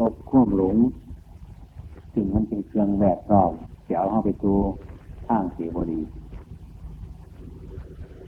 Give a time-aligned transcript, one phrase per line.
[0.00, 0.76] ลบข่วมหลง
[2.14, 3.52] สิ่งมันเป็นเครื่องแวดล้อม
[3.86, 4.54] เดี๋ยวเข้าไปดู
[5.28, 6.00] ทางเสียบดี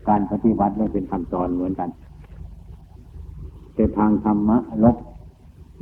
[0.08, 1.90] การปฏิบัติไม่เป็นคำสอนเหมือนกัน
[3.74, 4.96] แต่ทางธรรมะลบ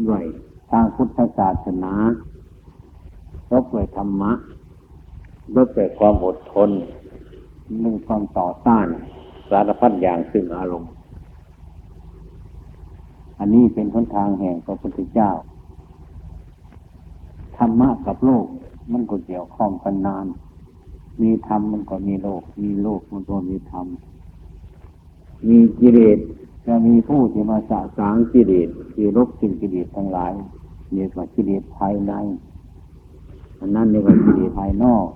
[0.09, 0.23] ด้วย
[0.71, 1.93] ทางพุทธศาสนา
[3.53, 4.33] ลบด้วยธรรมะ
[5.57, 6.71] ลบด้วยความอดทน
[7.83, 8.87] นึ่งความต่อต้าน
[9.51, 10.93] สารพัดอย่างซึ่งอารมณ์
[13.39, 15.31] อันนี้เป็นหนทางแห่งพระพุทธเจ้า
[17.59, 18.47] ธรรมะกับโลก
[18.93, 20.27] มันก็เกี่ยวข้องกันนาน
[21.23, 23.87] มีธรรมมันก็มีโลก มีโลกมันก็มีธรรม
[25.49, 26.19] มีกิเลส
[26.67, 30.33] จะมีผู้ที่มาสะสางกิเลสที่ลบสิ่งกิเลสทั้งหลาย
[30.93, 32.13] เรียกว่ากิเลสภายใน
[33.59, 35.07] อันนั้นเรียกว่ากิเลสภายนอก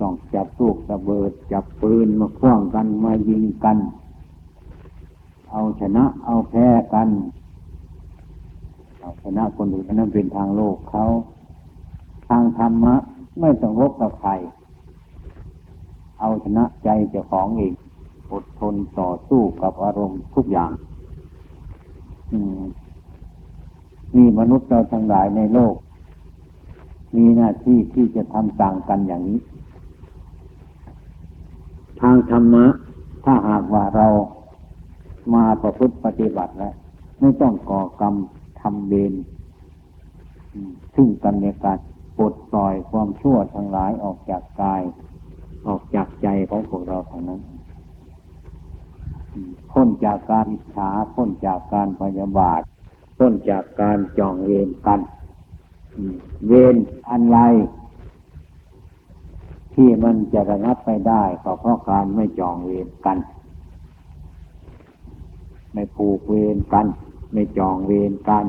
[0.00, 3.78] ต้องจับลูกระเบิด จับปืนมาคว้างกันมายิงกัน
[5.50, 7.08] เอาชนะเอาแพ้กัน
[9.00, 11.04] เอาชนะคนอื่นอันนั้นเป็นทางโลกเขา
[12.28, 12.94] ทางธรรมะ
[13.40, 14.30] ไม่ต้องรบกับใคร
[16.20, 17.74] เอาชนะใจเจ้าของเอง
[18.32, 20.72] อดทนต่อสู้กับอารมณ์ทุกอย่าง
[24.16, 25.74] มีมนุษย์เราทั้งหลายในโลก
[27.16, 29.40] มีหน้าที่ที่จะทำต่างกันอย่างนี้
[32.00, 32.64] ทางธรรมะ
[33.24, 34.06] ถ้าหากว่าเรา
[35.34, 36.74] มาประพฤติปฏิบัติแล้ว
[37.20, 38.14] ไม่ต้องก่อกรรม
[38.60, 39.14] ทำเบน
[40.94, 41.78] ซึ่งกันในการ
[42.18, 44.82] ปลดปล่อยความชั่วทั้งหลายออกจากกาย
[45.68, 47.40] ออกจากใจของพวกเราเท่านั้น
[49.70, 52.60] พ้นจากการอิจฉาพ้นจากการพยาบาท
[53.18, 55.00] พ้นจากการจองเวรกัน
[56.46, 56.76] เวร
[57.10, 57.38] อันไร
[59.74, 63.18] ที่มันจะระงับไปได้ก็เพราะการไม่จองเวรกัน
[65.72, 66.86] ไม่ผูกเวรกัน
[67.32, 68.44] ไม่จองเวรกัน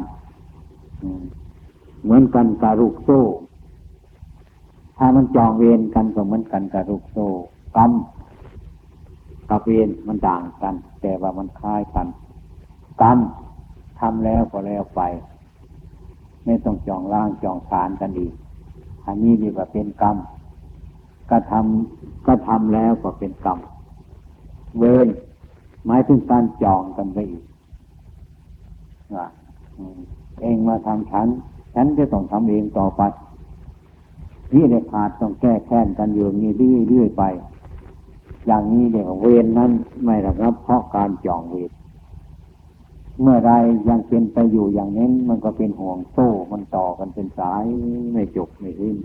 [2.04, 3.22] เหมือนกันกับลูกโซ่
[5.02, 7.28] ถ้ามันจองเวรกันก็เหมือนกันกับลูกโซ่
[7.78, 7.92] กรรม
[9.50, 12.08] กับเวรมันต่างกัน แต่ว่ามันคล้ายกัน
[13.02, 13.18] กรรม
[14.00, 15.02] ทำแล้วก็แล้วไป
[16.46, 18.28] ไม่ต้องจองล่างจองฐานกันอี
[19.06, 20.18] อันนี้ดีกว่าเป็นกรรม
[21.30, 23.60] ก็ทำก็ทำแล้วก็เป็นกรรม
[24.78, 25.08] เวร
[25.86, 27.44] หมายถึงการจองกันไปอีก
[29.16, 29.28] ว่า
[30.42, 31.28] เองมาทำฉัน
[31.76, 33.02] ฉันจะต้องทำเองต่อไป
[34.54, 36.52] นี่เด็กขาดต้องแก้แค้นกันอยู่นี้
[36.90, 37.24] เรื่อยๆไป
[38.46, 39.72] อย่างนี้เดี๋ยวเวรนั้น
[40.04, 41.72] ไม่ระงับเพราะการจองเวร
[43.22, 43.52] เมื่อไร
[43.90, 47.64] ยังเป็นไปอยู่อย่างนี้มันก็เป็นห่วงโซ่มันต่อกันเป็นสาย
[48.14, 48.98] ไม่จบไม่สิ้น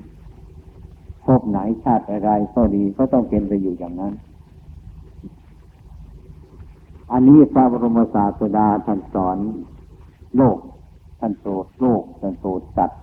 [1.24, 4.14] พบไหนชาติอะไรก็ดีก็ต้องเป็นไปอยู่อย่างนั้น
[7.12, 9.38] อันนี้พระบรมศาสดาท่านสอน
[10.36, 10.58] โลก
[11.20, 12.96] ท่านโปรดโลกท่านโปรดสัตว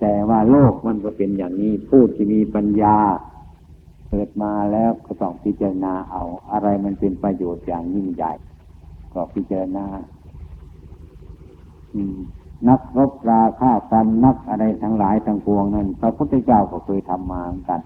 [0.00, 2.96] แต่ว่าโลกมันก็เป็นอย่างนี้ ผู้ที่มีปัญญา
[4.08, 6.22] เกิดมาแล้วก็ต้องพิจารณาเอา
[6.52, 8.32] อะไรมันเป็นประโยชน์อย่างยิ่งใหญ่
[9.12, 9.86] ก็พิจารณา
[12.68, 17.80] นักรบราฆ่ากันนักอะไรทั้งหลายทั้งปวงนั้นพระพุทธเจ้าก็เคยทำมาเหมือนกัน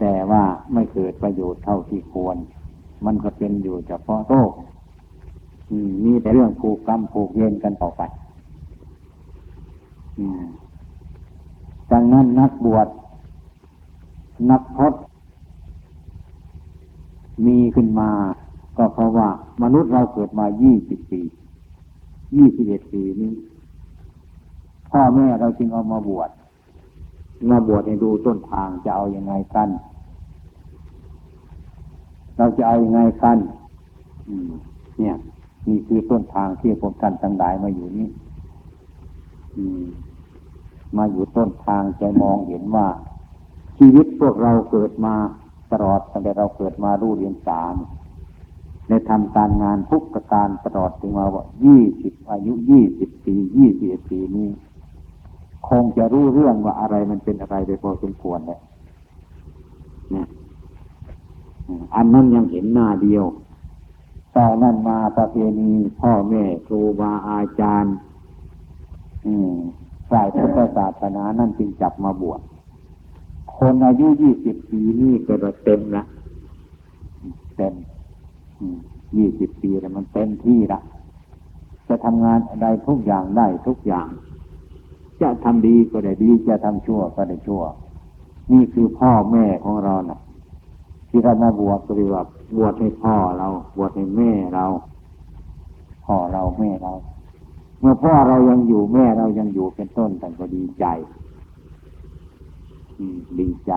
[0.00, 2.36] แต่ว่าไม่เกิดประโยชน์เท่าที่ควร
[3.06, 4.52] มันก็เป็นอยู่เฉพาะโลก
[6.04, 8.02] มีแต่เรื่องผูกกรรมผูกเย็นกันต่อไป
[11.92, 12.88] ดังนั้นนักบวช
[14.50, 15.02] นักพจน์
[17.46, 18.10] มีขึ้นมา
[18.76, 19.28] ก็เพราะว่า
[19.62, 21.22] มนุษย์เราเกิดมายี่สิบปี
[22.36, 23.32] ยี่สิบเอ็ดปีนี้
[24.90, 26.30] พ่อแม่เราจึงเอามาบวช
[27.50, 29.68] มาบวชให้ดูต้นทางจะเอาอยัางไงกัน
[32.36, 33.38] เราจะเอาอยัางไงกัน
[34.98, 35.16] เนี่ย
[35.68, 38.08] นี่คือต้นทางที่พวกท่านทั้งหลายมาอยู่นี่
[40.96, 42.88] มาอยู่ต้นทางจะมองเห็นว่า
[43.78, 45.14] ชีวิตพวกเราเกิดมา
[45.72, 47.74] ตลอดตั้งแต่เราเกิดมารู้เรียนสาม
[48.88, 54.48] ในทำการงานทุกประการตลอดถึงมาว่ายี่สิบอายุยี่สิบปียี่สิบปีนี้
[55.68, 58.60] คงจะรู้เรื่องว่าอะไรมันเป็นอะไรไปพอสมควรเลย
[60.10, 60.26] เนี่ย
[61.94, 63.24] อันนั้นยังเห็นหน้าเดียว
[64.36, 67.94] ต่อนั้นมาประเพณีพ่อแม่ครูบาอาจารย์
[70.10, 72.40] ฝ่ายพุทธศาสนานั่นจึงจับมาบวช
[73.56, 75.34] คนอายุยี่สิบปีนี่ก็
[75.64, 76.04] เต็มละ
[77.56, 77.74] เต็ม
[79.16, 80.80] ยี่สิบปีแล้วมันเต็มที่ละ
[81.88, 84.08] จะทำงานอะไรทุกอย่างได้ทุกอย่าง
[85.22, 87.62] จะทำดีก็ได้ดี จะทำชั่วก็ได้ชั่ว
[88.52, 90.20] นี่คือพ่อแม่ของเรานะ่ะ
[91.08, 92.24] ที่เรามาบวชก็เรียกว่า
[92.56, 94.66] บวชให้พ่อเรา บวชให้แม่เรา
[96.06, 96.92] พ่อเราแม่เรา
[97.80, 100.86] เมื่อพ่อเรายังอยู่แม่เรายังอยู่เป็นต้นแต่ก็ดีใจ
[103.40, 103.72] ดีใจ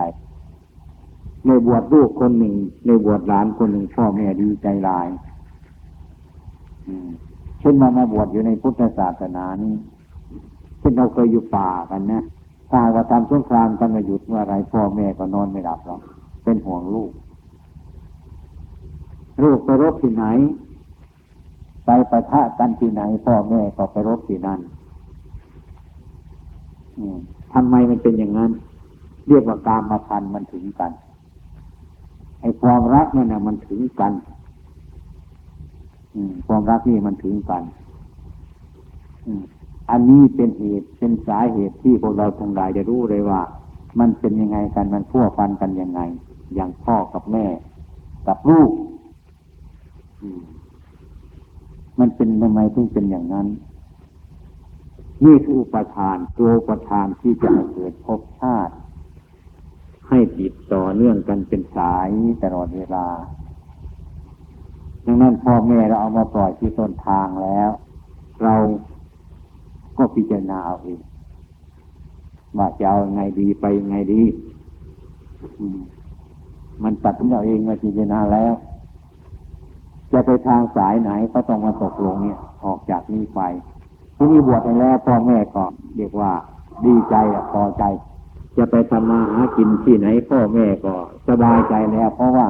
[1.45, 2.53] ในบวชลูกคนหนึ่ง
[2.85, 5.07] ในบวชหลานคนหนึ่งพ่อแม่ดีใจหลาย
[7.59, 9.73] เช่นมามาบวชอยู่ในพุทธศาสนานี้
[10.79, 12.23] เช่นเราเคยอยู่ป่ากันนะ
[12.69, 16.01] ถ้าว่าทำสงครามกันมาหยุดเมื่อไรพ่อแม่ก็นอนไม่หลับหรอก
[16.43, 17.11] เป็นห่วงลูก
[19.43, 20.25] ลูกไปรบที่ไหน
[21.85, 24.59] ไปประทะกันที่ไหน พ่อแม่ก็ไปรบที่นั่น
[27.53, 28.51] ทำไมมันเป็นอย่างนั้น
[29.27, 30.91] เรียกว่าการมาพันมันถึงกัน
[32.41, 34.13] ไอ้ความรักเนั่นนะมันถึงกัน
[36.47, 37.63] ความรักนี่มันถึงกัน
[39.89, 43.41] อันนี้เป็นเหตุเป็นสาเหตุที่พวกเราทั้งหลายจะรู้เลยว่า
[43.99, 46.01] มันเป็นยังไงกันมันพัวพันกันยังไง
[46.55, 47.45] อย่างพ่อกับแม่
[48.27, 48.69] กับลูก
[51.99, 53.47] มันเป็นทำไมถึงเป็นอย่างนั้น
[55.25, 58.73] นี่คืออุปทานตัวอุปทานที่จะเกิดภพชาติ
[60.09, 62.09] ให้ติดต่อเนื่องกันเป็นสาย
[62.43, 63.07] ตลอดเวลา
[65.05, 67.69] ดังนั้นพ่อแม่เราเอามาปล่อยที่ต้นทางแล้ว
[68.43, 68.55] เรา
[69.97, 70.99] ก็พิจารณาเอาเอง
[72.57, 74.23] ว่าจะเอาไงดีไปไงดี
[76.83, 78.53] มันตัดสินเอาเองมาพิจารณาแล้ว
[80.13, 83.41] จะไปทางสายไหนก็ต้องมาตกลงเนี่ย ออกจากนี้ไป
[84.17, 85.63] ที่นี้บวชไปแล้วพ่อแม่ก็
[85.97, 86.31] เรียกว่า
[86.85, 87.15] ดีใจ
[87.51, 87.83] พอใจ
[88.57, 90.93] จะไปทำมาหากินที่ไหนพ่อแม่ก็
[91.27, 92.47] สบายใจแล้ว เพราะว่า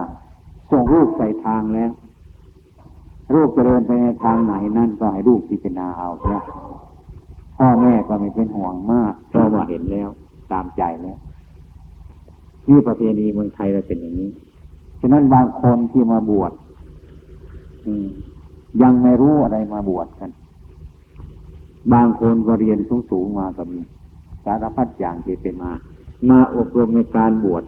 [0.72, 1.92] ส่งลูกใส่ทางแล้ว
[3.34, 6.42] ลูกจะเดินไปในทางไหนนั่นก็ให้ลูกพิจารณาเอาเนีย
[7.58, 10.10] พ่อแม่ก็ไม่เป็นห่วงมากเพราะว่าเห็นแล้ว
[10.52, 11.18] ตามใจแล้ว
[12.66, 14.30] ที่ประเพณีเมืองไทยเราเป็นอย่างนี้
[15.02, 16.52] ฉะนั้นบางคนที่มาบวช
[18.82, 20.32] ยังไม่รู้อะไรมาบวชกัน
[21.94, 23.80] บางคนก็เรียนสูงสูงมาก็มี
[24.46, 25.72] สารพัดอย่างที่เป็นมา
[26.30, 27.64] มาอบรมในการบวช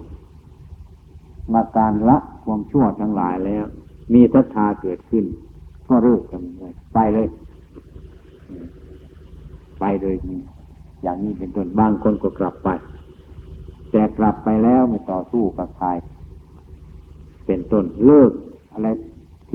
[1.53, 3.65] มาการละความชั่วทั้งหลายแล้ว
[4.13, 5.25] มีศรัทธาเกิดขึ้น
[5.87, 7.27] ก็เลิกกันเลยไปเลย
[9.79, 10.15] ไปโดย
[11.03, 12.69] อย่างนี้เป็นต้นบางคนก็กลับไป
[13.91, 15.87] แต่กลับไปแล้วไม่ต่อสู้กับใคร
[17.45, 18.31] เป็นต้นเลิก
[18.71, 18.87] อะไร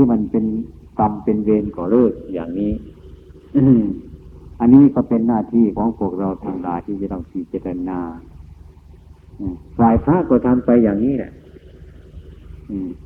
[0.00, 0.46] ที่มันเป็น
[0.98, 2.72] กรรมเป็นเวรก็เลิกอย่างนี้
[4.60, 8.00] อันนี้ก็เป็นหน้าที่ของพวกเราทั้งหลายที่จะต้องพิจารณา
[9.78, 11.32] ฝ่ายพระก็ทำไปอย่างนี้แหละ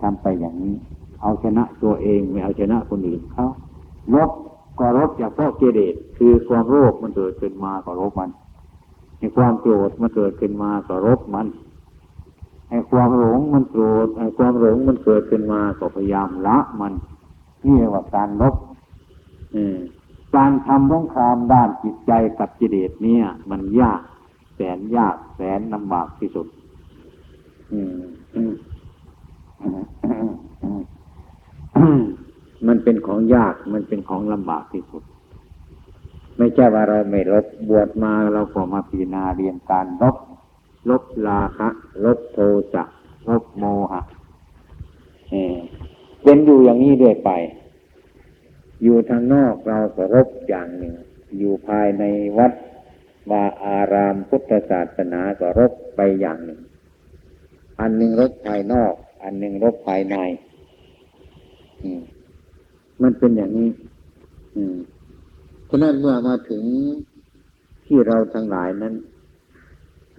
[0.03, 0.75] ทำไปอย่างนี้
[1.23, 3.47] เอาชนะตัวเองไม่เอาชนะคนอื่นเขา
[4.15, 4.31] ลบ
[4.79, 8.31] ก็รบจากพ่อเกเรตคือความโลภมันเกิดขึ้นมาก็รบมัน
[9.19, 11.47] ในความโกรธมันเกิดขึ้นมาก็รบมัน
[12.69, 16.93] ไอ้ความหลงมันโกรธไอ้ความหลงมันเกิดขึ้นมาก็พยายามละมัน
[17.67, 18.55] นี่เรียกว่าการลบ
[20.37, 24.01] การทำสงครามด้านจิตใจกับกิเลสเนี่ย มันยาก
[24.55, 26.47] แสนยากแสนลำบากที่สุด
[27.87, 27.89] ม
[32.67, 35.03] มันเป็นของยากมันเป็นของลำบากที่สุด
[36.39, 40.17] ไม่ใช่ว่าเราไม่ลบบวชมาเราก็มาพิจารณาเรียนการลบ
[40.91, 41.69] ลบลาคะ
[42.05, 42.39] ลบโท
[42.73, 42.85] สะ
[43.29, 44.03] ลบโมหะ
[46.23, 47.31] เป็นอยู่อย่างนี้เรื่อยไป
[48.83, 50.95] อยู่ทางนอกเราก็รบอย่างหนึ่ง
[51.39, 52.05] อยู่ภายใน
[52.39, 52.53] วัด
[53.31, 56.61] วาอารามพุทธศาสนาก็รบไปอย่างหนึ่ง
[57.81, 60.17] อันหนึ่งรบภายนอก อันหนึ่งรบภายใน
[63.03, 63.71] มันเป็นอย่างนี้
[64.57, 64.77] อืม
[65.69, 66.63] ฉะนั้นเมื่อมาถึง
[67.87, 68.95] ที่เราทั้งหลายนั้น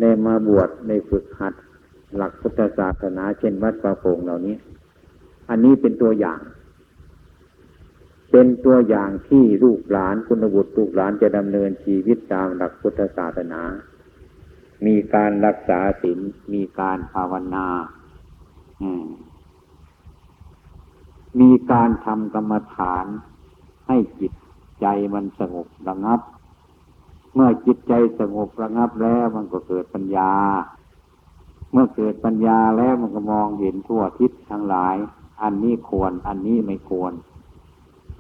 [0.02, 1.54] ได้มาบวชในฝึกหัด
[2.16, 4.56] หลักพุทธศาสนา เช่นวัดประโงเหล่านี้
[5.50, 6.40] อันนี้เป็นตัวอย่าง
[8.32, 13.62] เป็นตัวอย่างที่ลูกหลานคุณบุตรลูกหลานจะดำเนินชีวิตตามหลักพุทธศาสนา
[14.86, 16.20] มีการรักษาศีล
[16.54, 17.68] มีการภาวนา
[21.40, 23.06] มีการทำกรรมฐาน
[23.88, 24.34] ให้จิต
[24.82, 26.20] ใจมันสงบระงับ
[27.36, 30.32] เมื่อจิตใจสงบระงับแล้วมันก็เกิดปัญญา
[31.72, 34.96] เมื่อเกิดปัญญาแล้วมันก็มองเห็นทั่วทิศทั้งหลาย
[35.44, 37.14] อันนี้ควร อันนี้ไม่ควร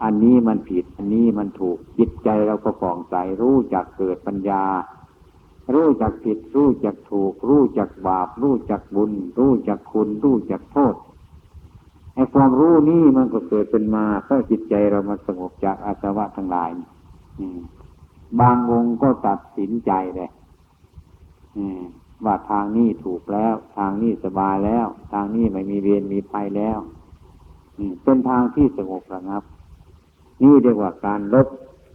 [0.03, 4.63] อันนี้มันผิด อันนี้มันถูก จิตใจเราก็ฟ่องใสรู้จักเกิดปัญญา
[5.73, 10.95] รู้จักผิด รู้จักถูก รู้จักบาป รู้จักบุญ รู้จักคุณ รู้จักโทษ
[12.13, 16.69] ไอ้ความรู้นี่มันก็เกิดเป็นมาเพราะจิตใจเรามาสงบจากอาสวะทั้งหลาย
[18.41, 20.29] บางองค์ก็ตัดสินใจเลย
[22.25, 26.77] ว่าทางนี้ถูกแล้ว ทางนี้สบายแล้ว ทางนี้ไม่มีเวรมีภัยแล้ว
[28.03, 29.43] เป็นทางที่สงบระงับ
[30.41, 31.47] นี่เรียกว่าการลบ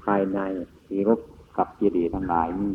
[0.05, 0.39] ภายใน
[0.87, 1.21] ที่รบ
[1.57, 2.73] กับกิเลสทั้งหลายนี่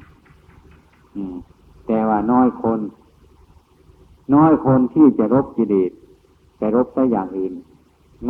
[1.87, 2.79] แต่ว่าน้อยคน
[4.35, 5.91] น้อยคนที่จะรบกิเลส
[6.57, 7.53] แต่รบแต่อย่างอื่น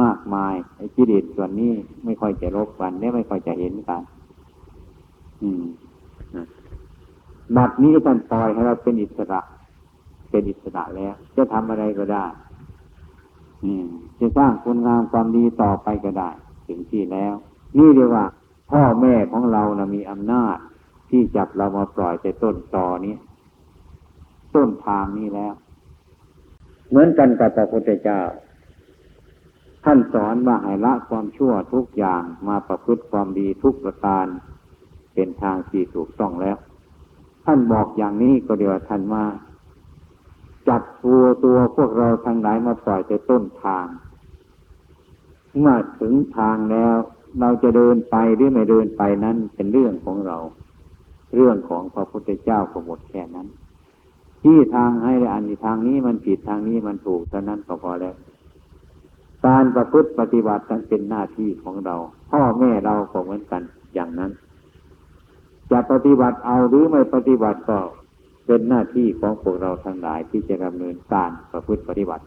[0.02, 1.74] มากมายไอ้กิเลสส่วนนี้
[2.06, 4.02] ไม่ค่อยจะรบกันและไม่ค่อยจะเห็นกัน
[7.58, 9.42] บัดนี้ท่านปล่อยให้เราเป็นอิสระ
[10.30, 12.26] เป็นอิสระแล้ว จะทำอะไรก็ได้
[14.20, 16.30] จะสร้างคุณงามความดีต่อไปก็ได้
[16.68, 17.34] ถึงที่แล้ว
[17.78, 18.26] นี่เรียกว่า
[18.72, 20.58] พ่อแม่ของเรานะมีอำนาจ
[21.10, 23.16] ที่จับเรามาปล่อยแต่ต้นตอนี้
[24.56, 25.54] ต้นทางนี้แล้ว
[26.90, 28.22] เหมือนกันกับพระพุทธเจ้า
[29.86, 34.26] ท่านสอนว่าให้ละความชั่วทุกอย่างมาประพฤติความดีทุกประการ
[35.16, 36.58] เป็นทางที่ถูกต้องแล้ว
[37.46, 39.24] ท่านบอกอย่างนี้ก็เดียวท่านมา
[40.68, 43.86] จับตัวตัวพวกเราทางไหนมาปล่อยแต่ต้นทาง
[45.60, 46.96] เมื่อถึงทางแล้ว
[47.40, 50.38] เราจะเดินไปหรือไม่เดินไปนั้นเป็นเรื่องของเรา
[51.36, 53.48] เรื่องของพระพุทธเจ้าก็หมดแค่นั้น
[54.44, 58.16] ที่ทางให้อันที่ทางนี้มันผิดทางนี้มันถูกเท่านั้นก็พอแล้ว
[59.46, 61.96] การประพฤติปฏิบัตินั้นเป็นหน้าที่ของเรา
[62.32, 63.62] พ่อแม่เราก็เหมือนกัน
[63.94, 64.32] อย่างนั้น
[65.72, 67.80] จะปฏิบัติเอาหรือไม่ปฏิบัติก็
[68.46, 72.24] เป็นหน้าที่ของพวกเราทั้งหลายที่จะดำเนินการประพฤติปฏิบัติ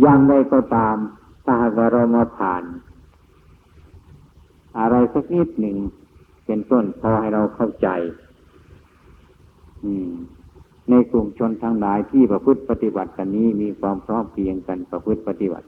[0.00, 0.96] อย่างไรก็ตาม
[1.44, 2.62] ถ้าหากเรามาผ่าน
[4.78, 5.76] อะไรสักนิดหนึ่ง
[6.46, 7.88] เป็นต้นพอให้เราเข้าใจ
[10.90, 15.66] ในกลุ่มชนทั้งหลายที่ประพฤติปฏิบัติกันนี้มีความพร้อมเพียงกันประพฤติปฏิบัติ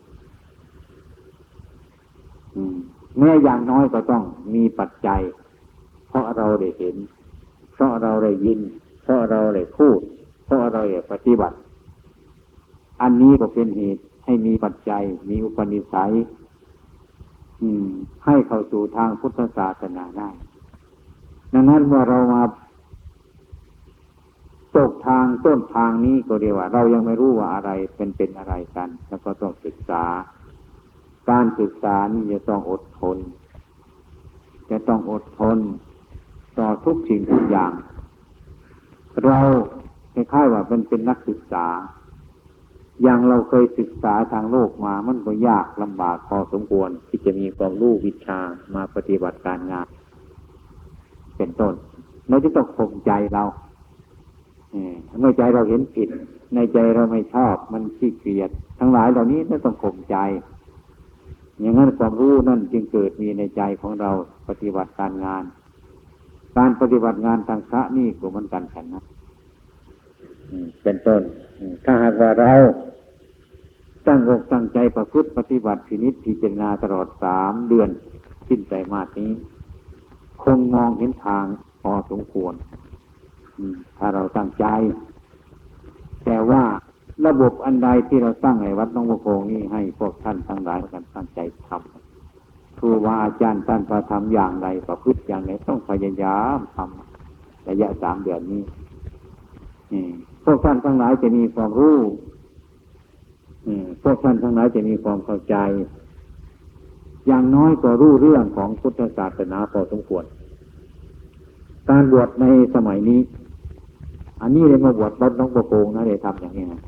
[3.19, 4.23] แม้อย่างน้อยก็ต้อง
[4.55, 5.21] มีปัจจัย
[6.09, 6.97] เพราะเราได้เห็น
[7.73, 8.61] เพราะเราได้ยิน
[9.03, 10.01] เพราะเราได้พูด
[10.45, 11.57] เพราะเราได้ปฏิบัติ
[13.03, 16.13] อันนี้ก็เป็นเหตุให้มีปัจจัย มีอุปนิสัย
[17.63, 17.89] อืม
[18.25, 20.31] ให้เข้าสู่ทางพุทธศาสนาได้
[21.53, 22.43] ดังนั้นเมื่อเรามา
[24.77, 30.05] ตกทางต้นทางนี้ก็เรียกว่า เรายังไม่รู้ว่าอะไรเป็นเป็นอะไรกัน แล้วก็ต้องศึกษา
[31.31, 33.19] การศึกษานี่จะต้องอดทน
[34.71, 35.59] จะต้องอดทน
[36.59, 37.73] ต่อทุกสิ่งทุกอย่าง
[39.25, 39.39] เรา
[40.15, 41.67] คล้ายๆว่าเป็นเป็นนักศึกษา
[43.03, 48.41] อย่างเราเคยศึกษาทางโลกมามันก็ยากลำบากพอสมควรที่จะมีความรู้วิชา
[48.75, 49.87] มาปฏิบัติการงาน
[51.37, 51.75] เป็นต้น
[52.29, 53.45] เราจะต้องข่มใจเรา
[55.19, 56.09] เมื่อใจเราเห็นผิด
[56.55, 60.17] ในใจเราไม่ชอบมันขี้เกียจทั้งหลายเหล่านี้น่าต้องข่มใจ
[61.61, 64.11] อย่างนั้นความรู้นั่นจึงเกิดมีในใจของเรา
[64.49, 65.45] ปฏิบัติการงาน
[66.59, 69.05] การปฏิบัติงานทางพระนี่ก็เหมือนกันฉันนะ
[70.83, 71.23] เป็นต้น
[71.85, 72.53] ถ้าหากว่าเรา
[74.07, 77.89] ตั้งอกตั้งใจประพฤติปฏิบัติพินิจพิจารณาตลอดสามเดือน
[78.49, 79.33] สิ้นใจมาสนี้
[80.43, 81.45] คงมองเห็นทาง
[81.83, 82.55] พอสมควร
[83.99, 84.67] ถ้าเราตั้งใจ
[86.25, 86.63] แต่ว่า
[87.27, 91.98] ระบบอันใดที่เราสร้งในวัดน้องโพงนี่ให้พวกท่านทั้งหลายกันตั้งใจทำ
[92.79, 98.63] ครูบาอาจารย์ท่านประทำอย่างไรประพฤติอย่างไรต้องพยายามทำระยะสามเดือนนี้
[100.45, 101.99] พวกท่านทั้งหลายจะมีความรู้
[104.03, 105.57] พวกท่านทั้งหลายจะมีความเข้าใจ
[107.27, 110.25] อย่างน้อยก็รู้เรื่องของพุทธศาสนาพอสมควร
[111.89, 113.21] การบวชในสมัยนี้
[114.43, 116.81] อันนี้เลยมาบวชวัดน้องประโกงนะได้ทำอย่างนี้นะ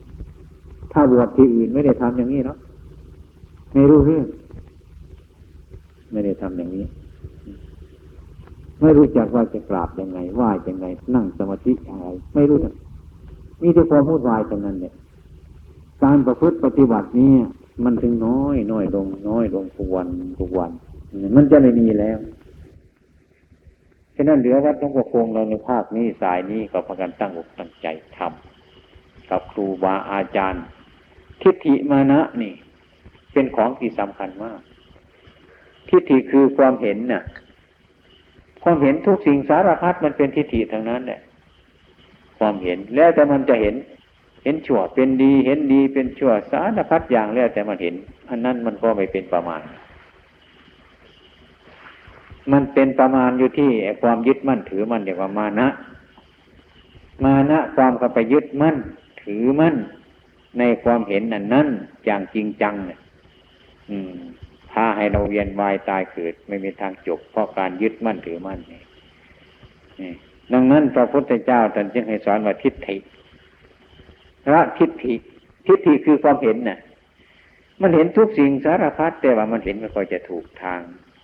[0.92, 2.58] ถ้าบวชที่อื่นไม่ได้ทำอย่างนี้เนาะ
[3.72, 4.26] ไม่รู้เรื่อง
[6.12, 6.84] ไม่ได้ทำอย่างนี้
[8.80, 12.58] ไม่รู้จักว่าจะกราบยังไงไหว้ยังไง นั่งสมาธิยังไงไม่รู้
[13.62, 14.94] มีแต่ความพูดวายตรงนั้นเนี่ย
[16.04, 17.32] การประพฤติปฏิบัตินี้
[17.84, 20.06] มันถึงน้อยน้อยลงน้อยลงทุกวัน
[20.40, 20.70] ทุกวัน
[21.36, 22.18] มันจะไม่มีแล้ว
[24.16, 27.86] ฉะนั้นเหลือวัดหลวงพ่อคงเราในภาคนี้สายนี้ก็พากันตั้งอกตั้งใจ
[28.16, 30.64] ทำกับครูบาอาจารย์
[31.42, 32.52] ทิฏฐิมานะนี่
[33.32, 34.60] เป็นของที่สำคัญมาก
[35.88, 37.22] ทิฏฐิคือความเห็นน่ะ
[38.62, 41.20] ความเห็นทุกสิ่งสารพัดมันเป็นทิฏฐิทางนั้นแหละ
[42.38, 43.74] ความเห็นแล้วแต่มันจะเห็น
[44.44, 47.94] เห็นชั่วเป็นดีเห็นดีเป็นชั่วสารพัดอย่างแล้วแต่มันเห็น
[48.28, 49.60] อันนั้นมันก็ไม่เป็นประมาณ
[52.52, 53.70] มันเป็นประมาณอยู่ที่
[54.02, 55.68] ความยึดมั่นถือมั่นเรียกว่ามานะ
[57.24, 58.76] มานะความเข้าไปยึดมั่น
[59.22, 59.76] ถือมั่น
[60.58, 61.68] ในความเห็นนั้นนั้น
[62.04, 62.98] อย่างจริงจังเนี่ย
[63.90, 68.82] อืมาให้เราเวียนวายตายเกิด ไม่มีทางจบเพราะการยึดมั่นถือมั่นนี่
[70.52, 72.96] ดังนั้นพระพุทธเจ้าท่านจึงให้สอนว่าทิฏฐิ
[74.46, 75.14] พระทิฏฐิ
[75.66, 76.78] ทิฏฐิคือความเห็นน่ะ
[77.80, 80.80] มันเห็นทุกสิ่งสารพัดแต่ว่ามันเห็นไม่ค่อยจะถูกทาง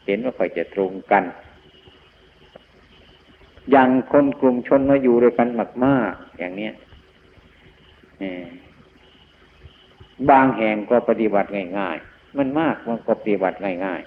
[0.07, 1.25] เห็นไม่ค่อยจะตรงกัน
[3.71, 6.75] อย่างคนกลุ่มชนมาอยู่ด้วยกันมากมากอย่างเนี้ย
[10.31, 11.49] บางแห่งก็ปฏิบัติ
[11.79, 14.01] ง่ายๆ มันมากมันก็ปฏิบัติง่าย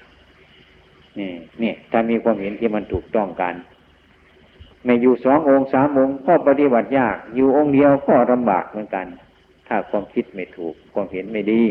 [0.56, 3.54] ๆนี่เนี่ยถ้ามีความเห็นที่มันถูกต้องกัน
[4.86, 9.06] ไม่อยู่สององค์สามองค์ก็ปฏิบัติยาก อยู่องค์เดียวก็ลำบากเหมือนกัน
[9.68, 11.64] ถ้าความคิดไม่ถูก ความเห็นไม่ดี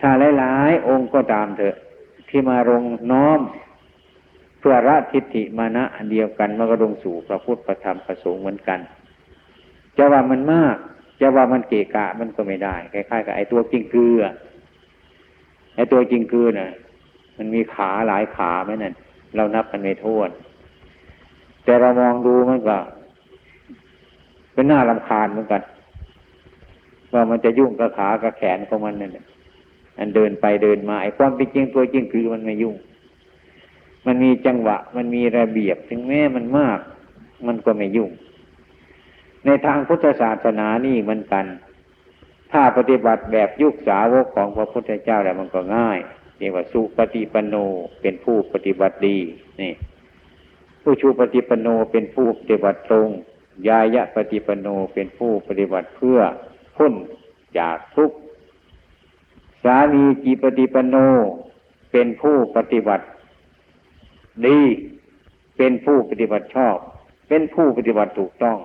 [0.00, 1.76] ถ้าหลายๆ องค์ก็ตามเถอะ
[2.28, 2.82] ที่มาลง
[3.12, 3.40] น้อม
[4.58, 8.80] เพื่อละทิฏฐิมานะอันเดียวกันมันก็ลงสู่พระพุทธประธรรมประสงค์เหมือนกัน
[9.96, 10.76] จะว่ามันมาก
[11.20, 14.22] จะว่ามันเกะกะมันก็ไม่ได้คล้ายๆกับไอ้ตัวจริงเกลือ
[15.74, 16.70] ไอ้ตัวจริงเกลือน่ะ
[17.36, 18.94] มันมีขาหลายขาไหมนั่น
[19.36, 20.30] เรานับกันไม่ท้วน
[21.64, 22.76] แต่เรามองดูมันก็
[24.52, 25.62] เป็นหน้าลำคาญเหมือนกัน
[27.12, 29.18] ว่ามันจะยุ่งกับขากับแขนของมันนั่น
[29.98, 32.74] อันเดินไปเดินมาไอ้ความเป็นจริงตัวจริงคือมันไม่ยุ่ง
[34.06, 36.78] มันมีจังหวะ มันมีระเบียบถึงแม้มันมาก
[37.46, 38.10] มันก็ไม่ยุ่ง
[39.44, 41.44] ในทางพุทธศาสนานี่เหมือนกัน
[42.52, 45.98] ถ้าปฏิบัติแบบยุคสาวกของพระพุทธเจ้าแล้วมันก็ง่าย
[46.38, 47.54] เรียกว่าสุปฏิปันโน
[48.00, 49.18] เป็นผู้ปฏิบัติดี
[49.60, 49.72] นี่
[50.82, 53.08] ผู้ชูปฏิปันโนเป็นผู้ปฏิบัติตรง
[53.68, 56.18] ยายะปฏิปันโนเป็นผู้ปฏิบัติเพื่อ
[56.76, 56.94] พ้น
[57.58, 58.16] จากทุกข์
[59.64, 60.96] สามีจีปฏิปันโน
[61.92, 63.04] เป็นผู้ปฏิบัติ
[64.46, 64.60] ดี
[65.56, 66.76] เป็นผู้ปฏิบัติชอบ
[67.28, 68.58] เป็นผู้ปฏิบัติถูกต้อง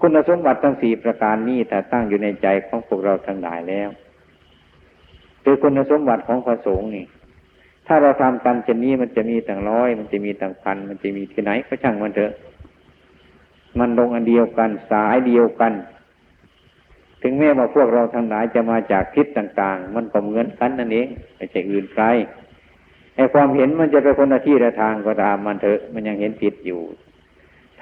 [0.00, 3.88] คุณสมบัติทั้งสี่ประการนี้ถ้าตั้งอยู่ในใจของพวกเราทั้งหลายแล้ว
[5.42, 7.06] คือคุณสมบัติของพระสงฆ์นี่
[7.86, 12.32] ถ้าเราทำกันเช่นนี้มันจะมีต่างร้อย มันจะมีต่างพัน มันจะมีที่ไหนก็ช่างมันเถอะ
[13.78, 15.72] มันลงอันเดียวกันสายเดียวกัน
[17.22, 22.04] ถึงแม้ว่าพวกเราทั้งหลายจะมาจากทิศต่างๆ มันก็เหมือนกันนั่นเองไม่ใช่อื่นไกล
[23.16, 26.80] ไอ้ความเห็นมันจะเป็นคนละที่ละทางก็ตามมันเถอะ มันยังเห็นผิดอยู่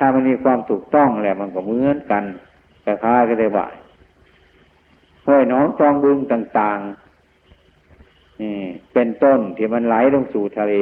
[0.04, 2.24] ถ้ามันมีความถูกต้องแล้วมันก็เหมือนกัน
[2.84, 3.66] คล้าก็ได้ว่า
[5.26, 8.54] ห้วยน้องจองบึงต่างๆนี่
[8.92, 10.74] เป็นต้นที่มันไหลลงสู่ทะเล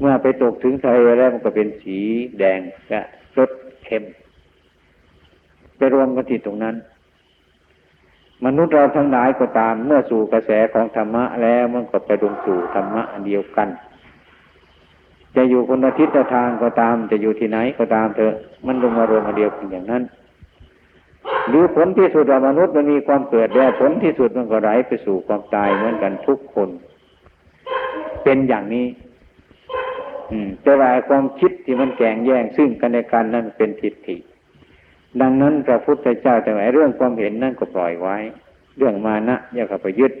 [0.00, 1.98] เมื่อไปตกถึงทะเลแล้วมันก็เป็นสี
[2.38, 3.00] แดงกะ
[3.38, 3.50] รส
[3.84, 4.04] เค็ม
[5.76, 6.76] ไปรวมกันที่ตรงนั้น
[8.44, 13.70] มนุษย์เราทั้งหลายก็ตามเมื่อสู่กระแสของธรรมะแล้วมันก็ไปลงสู่ธรรมะอันเดียวกัน
[15.36, 18.34] จะอยู่คนละทิศทางก็ตาม จะอยู่ที่ไหนก็ตามเถอะ
[18.66, 20.02] มันลงมารวมมาเดียวกันอย่างนั้น
[21.48, 26.68] หรือผลที่สุดมนุษย์มันมีความเกิดแล้วผลที่สุดมันก็ไหลไปสู่ความตายเหมือนกันทุกคน
[28.24, 28.86] เป็นอย่างนี้
[30.32, 34.16] อืมแต่ว่าความคิดที่มันแก่งแย่ง ซึ่งกันในการนั้นเป็นทิฏฐิ
[35.20, 38.16] ดังนั้นพระพุทธเจ้าแต่ไหนเรื่องความเห็นนั่นก็ปล่อยไว้
[38.78, 40.12] เรื่องมานะอย่าเข้าไปยึด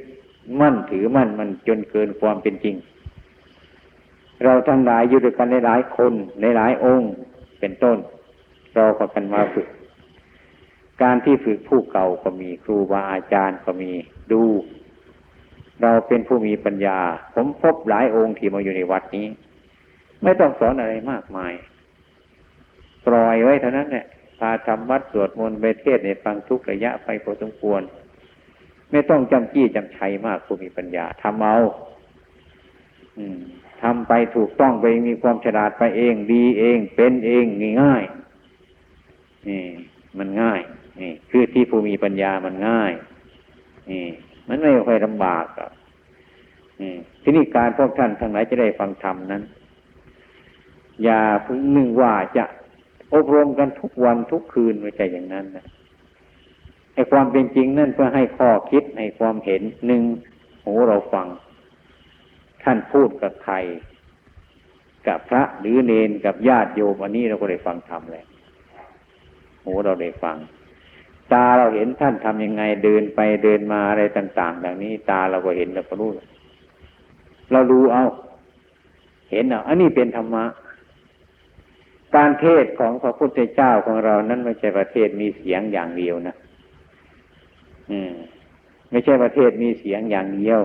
[0.60, 2.76] มั่นถือมั่นมันจนเกินความเป็นจริง
[4.44, 7.10] เราทั้งหลายอยู่ด้วยกันในหลายคนในหลายองค์
[7.60, 7.98] เป็นต้น
[8.76, 9.68] เราก็กันมาฝึก
[11.02, 13.90] การที่ฝึกผู้เก่าก็มีครูบาอาจารย์ก็มี
[14.32, 14.42] ดู
[15.82, 16.98] เราเป็นผู้มีปัญญา
[17.34, 19.26] ผมพบหลายองค์ที่มาอยู่ในวัดนี้
[20.22, 21.52] ไม่ต้องสอนอะไรมากมาย
[23.06, 24.06] ปล่อยไว้เท่านั้นแหละ
[24.38, 27.82] พาทำวัดสวดมนต์ไปเทศในฟังทุกระยะไปพอสมควร
[28.90, 31.56] ไม่ต้องจำจี้จำชัยมากผู้มีปัญญาทำเอา
[33.18, 33.40] อืม
[33.82, 37.44] ทำไปถูกต้องไปมีความฉลาดไปเอง ดีเอง เป็นเอง
[37.82, 38.04] ง่าย
[39.48, 39.62] นี่
[40.18, 40.60] มันง่าย
[41.00, 42.92] นี่คือที่ผู้มีปัญญามันง่าย
[43.90, 44.04] นี่
[44.48, 45.70] มันไม่ค่อยลำบากอะ
[46.80, 46.92] นี่
[47.22, 49.42] ที่นี่การพวกท่านทั้งหลายจะได้ฟังธรรมนั้น
[51.04, 52.44] อย่าพึ่งนึงว่าจะ
[53.14, 55.66] อบรมกันทุกวันทุกคืนไม่ใช่อย่างนั้นนะ
[56.94, 60.02] ไอ้ความเป็นจริงนั่นเพื่อให้ข้อคิดให้ความเห็นหนึ่ง
[60.64, 61.26] หูเราฟัง
[62.62, 63.54] ท่านพูดกับใคร
[65.08, 68.24] กับพระหรือเนนกับญาติโยมอันนี้เราก็ได้ฟังธรรมเลย
[69.64, 70.36] หูเราได้ฟัง
[71.32, 76.10] ตาเราเห็นท่านทำยังไงเดินไปเดินมาอะไรต่างๆอย่างนี้ ตาเราก็เห็นเราก็รู้
[77.52, 78.04] เราดูเอา
[79.30, 80.44] เห็นเอาอันนี้เป็นธรรมะ
[82.16, 86.34] การเทศของพระพุทธเจ้าของเรานั้นไม่ใช่ประเทศมีเสียงอย่างเดียวนะ
[87.90, 88.12] อืม
[88.90, 90.60] ไม่ใช่ประเทศมีเสียงอย่างเดียว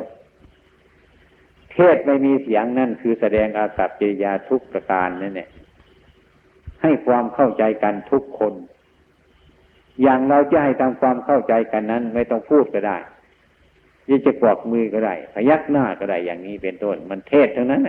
[1.77, 5.49] เทศไม่มีเสียงนั่นคือแสดงอากัปกิริยาทุกประการนั่นเนี่ย
[6.81, 8.53] ให้ความเข้าใจกันทุกคน
[10.01, 12.97] อย่างเราจะให้ทำความเข้าใจกันนั้น ไม่ต้องพูดก็ได้
[14.09, 17.81] ยี่จะกวักมือก็ได้พยักหน้าก็ได้อย่างนี้เป็นต้น มันเทศทั้งนั้น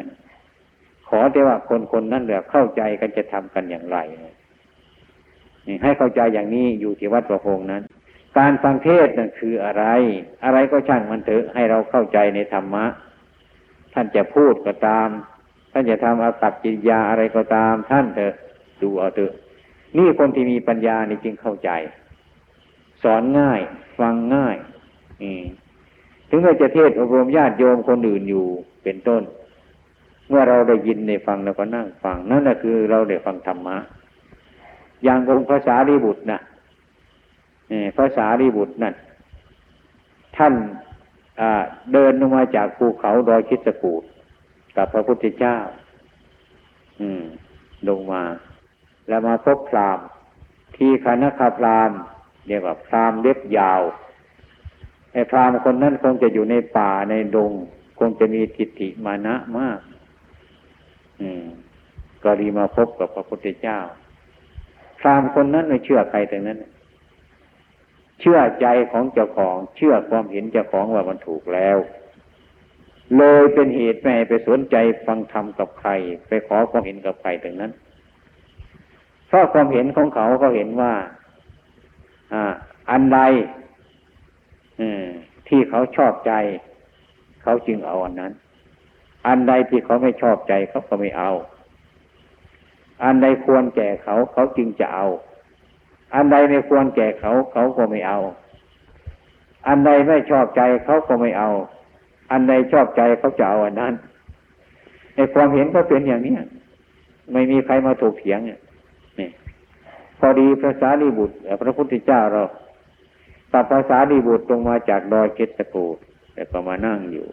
[1.09, 3.99] ขอแต่ว่าคนคนนั้นเหลือเข้าใจกันจะทำกันอย่างไร
[5.67, 7.83] นี่ให้เข้าใจอย่างนี้อยู่ที่วัดประพงนั้น
[8.39, 9.85] การฟังเทศนั่นคืออะไร
[10.45, 12.85] อะไรก็ช่างมันเถอะให้เราเข้าใจในธรรมะ
[14.01, 15.09] ท่านจะพูดก็ตาม
[15.73, 18.35] ท่านจะทำอากัปจิตยาอะไรก็ตาม ท่านเถอะ
[18.81, 19.33] ดูเอาเถอะ
[19.97, 21.71] นี่คนที่มีปัญญานี่จึงเข้าใจ
[23.03, 23.61] สอนง่าย
[23.99, 24.57] ฟังง่าย
[26.31, 28.47] ถึงเราจะเทศอบรมญาติโยมคนอื่นอยู่
[28.85, 29.23] เป็นต้น
[30.29, 33.77] เมื่อเราได้ยินได้ฟังเราก็นั่งฟัง นั่นแหละคือเราได้ฟังธรรมะ
[35.05, 36.39] อย่างองค์ภาษาลีบุตรนะ
[37.99, 38.95] ภาษาลีบุตรนั่น
[40.37, 40.55] ท่าน
[41.93, 44.03] เดินลงมาจากภูเขาดอยคิสกูด
[44.77, 45.57] กับพระพุทธเจ้า
[47.01, 47.23] อืม
[47.89, 48.23] ลงมา
[49.09, 49.99] แล้วมาพบพราม
[50.77, 51.91] ที่คณะคาพราม
[52.47, 53.83] เรียกว่าพรามเล็บยาว
[55.13, 57.53] ไอ้พรามคนนั้นคงจะอยู่ในป่าในดง
[57.99, 59.81] คงจะมีทิฏฐิมานะมาก
[61.21, 61.45] อืม
[62.25, 63.79] ก็ดีมาพบกับพระพุทธเจ้า
[65.01, 66.59] พรามคนนั้นไม่เชื่อใครแต่นั้น
[68.21, 71.77] เชื่อใจของเจ้าของ เชื่อความเห็นเจ้าของว่ามันถูกแล้ว
[73.17, 74.77] เลยเป็นเหตุไม่ไปสนใจ
[75.07, 75.91] ฟังธรรมกับใคร
[76.29, 77.73] ไปขอความเห็นกับใครแต่นั้น
[79.29, 80.93] เพราะความเห็นของเขาเขาเห็นว่า
[82.33, 82.45] อ่า
[82.91, 83.21] อันใด
[85.49, 86.33] ที่เขาชอบใจ
[87.43, 88.33] เขาจึงเอาอันนั้น
[89.27, 91.31] อันใดที่เขาไม่ชอบใจเขาก็ไม่เอา
[93.05, 95.07] อันใดควรแก่เขาเขาจึงจะเอา
[96.15, 98.19] อันใดไม่ควรแก่เขาเขาก็ไม่เอา
[99.69, 101.51] อันใดไม่ชอบใจเขาก็ไม่เอา
[102.31, 103.95] อันใดชอบใจเขาจะเอาอันนั้น
[105.15, 106.35] ในความเห็นก็เป็นอย่างนี้
[107.33, 108.61] ไม่มีใครมาถูกเถียงเนี่ย
[109.19, 109.29] นี่
[110.19, 112.43] พอดีพระสารีบุตรพระพุทธเจ้าเรา
[113.53, 115.87] ตัดภาษาดีบุตรลงมาจากดอยเกตกู
[116.35, 117.27] แต่ก็มานั่งอยู่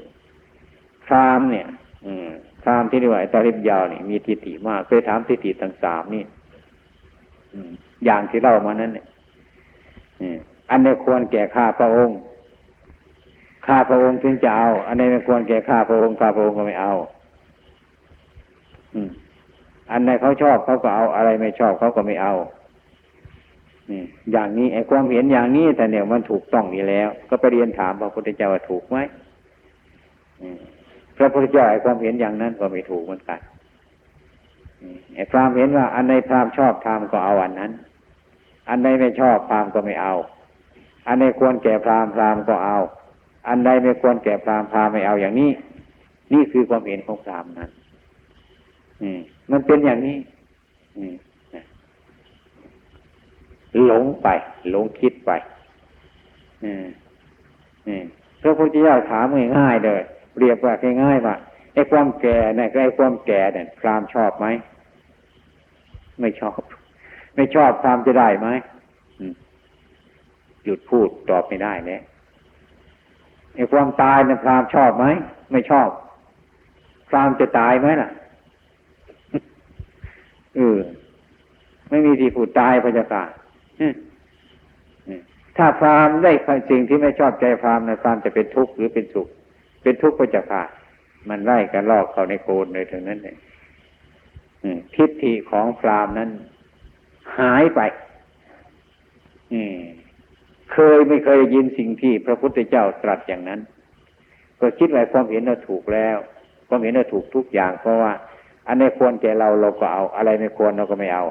[1.05, 1.67] พรามเนี่ย
[2.05, 2.29] อืม
[2.61, 6.23] พรามที่เรียกว่าตาลิบยาวนี่มีทิฏฐิมากเคยถามทิฏฐิทั้งสามนี่
[7.94, 9.05] อ อย่างที่เล่ามานั้นเนี่ย
[10.69, 12.15] อันนี้ควรแก่ข้าพระองค์
[13.65, 16.93] ข้าพระองค์ถึงจะเอา อันนี้ไม่ควรแก่ข้าพระองค์ข้าพระองค์ก็ไม่เอา
[18.93, 19.09] อืม
[19.91, 22.33] อันไหนเขาชอบเขาก็เอา อะไรไม่ชอบเขาก็ไม่เอา
[23.91, 28.97] นี่อย่างนี้ไอ้ความเห็นอย่างนี้แต่เนี่ยมันถูกต้องนี่แล้ว ก็ไปเรียนถามพระพุทธเจ้าว่าถูกไหม
[31.17, 33.39] พระพุทธเจ้าไอ้ความเห็นอย่างนั้นก็ไม่ถูกเหมือนกัน
[35.15, 37.71] ไอ้พรามเห็นว่า อันใดพรามชอบพรามก็เอาอันนั้น
[38.69, 40.13] อันใดไม่ชอบพรามก็ไม่เอา
[41.07, 42.77] อันใดควรแก่พรามพรามก็เอา
[43.47, 45.51] อันใดไม่ควรแก่พรามพรามไม่เอาอย่างนี้
[46.33, 47.69] นี่คือความเห็นของพรามนั้น
[49.51, 50.17] มันเป็นอย่างนี้
[53.85, 54.27] หลงไป
[54.69, 55.31] หลงคิดไป
[58.41, 59.25] พระพุทธเจ้าถาม
[59.57, 60.01] ง่ายๆเลย
[60.39, 60.73] เรียบว่า
[61.03, 61.35] ง่ายๆว่า
[61.73, 64.47] ไอ้ความแก่เนี่ยไอ้ความแก่เนี่ยพรามชอบไหม
[66.19, 66.61] ไม่ชอบ
[67.35, 68.49] ไม่ชอบพรามจะได้ไหม
[70.63, 72.01] หยุดพูดตอบไม่ได้เนี่ย
[73.55, 75.05] ไอ้ความตายเนี่ยพรามชอบไหม
[75.51, 75.89] ไม่ชอบ
[77.09, 78.09] พรามจะตายไหมล่ะ
[80.55, 80.77] เออ
[81.89, 83.23] ไม่มีที่พูดตายพระเจ้าค่ะ
[85.57, 86.31] ถ้าพรามได้
[86.69, 89.27] สิ่งที่ไม่ชอบใจพรามนะพรามจะเป็นทุกข์หรือเป็นสุข
[89.83, 90.69] เป็นทุกข์ก็จะขาด
[91.29, 93.35] มันไล่กันลอกเขาในโกนเลยถึงนั้นเลย
[94.95, 96.29] ทิฏฐิของพรามนั้น
[97.39, 97.81] หายไป
[100.73, 103.59] เคยไม่เคยยินสิ่งที่พระพุทธเจ้าตรัสอย่างนั้น
[104.59, 106.17] ก็คิดว่าความเห็นเราถูกแล้ว
[106.67, 108.11] ความเห็นเราถูกทุกอย่าง เพราะว่า
[108.67, 111.23] อันนี้ควรแก่เราเราก็เอา อะไรไม่ควรเราก็ไม่เอา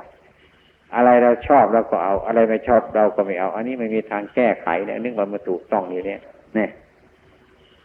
[0.96, 6.20] อะไรเราชอบเราก็เอา อะไรไม่ชอบเราก็ไม่เอา อันนี้ไม่มีทางแก้ไขเนี่ยนึกว่ามันถูกต้องอยู่เนี่ย
[6.54, 6.70] เนี่ย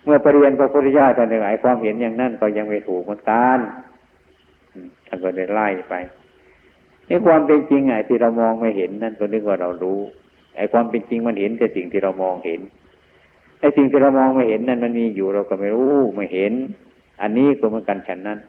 [0.03, 3.59] เมื่อปรเรียนพระพุทธเจ้าท่านหนึ่งไอ้ความเห็นอย่างนั้นก็ยังไม่ถูกเหมือนกัน
[5.07, 5.95] ท่านก็เลยไล่ไป
[7.09, 9.99] นี่ความเป็นจริงไอ้ที่เรามองไม่เห็นนั่นก็นึกว่าเรารู้
[10.55, 12.61] ไอ้ความเป็นจริงมันเห็นแต่สิ่งที่เรามองเห็น
[13.59, 16.53] ไอ้สิ่งที่เรามองไม่เห็นนั่นมันมีอยู่เราก็ไม่รู้ไม่เห็น
[17.21, 18.39] อันนี้ก็เหมือนกันฉันนั้น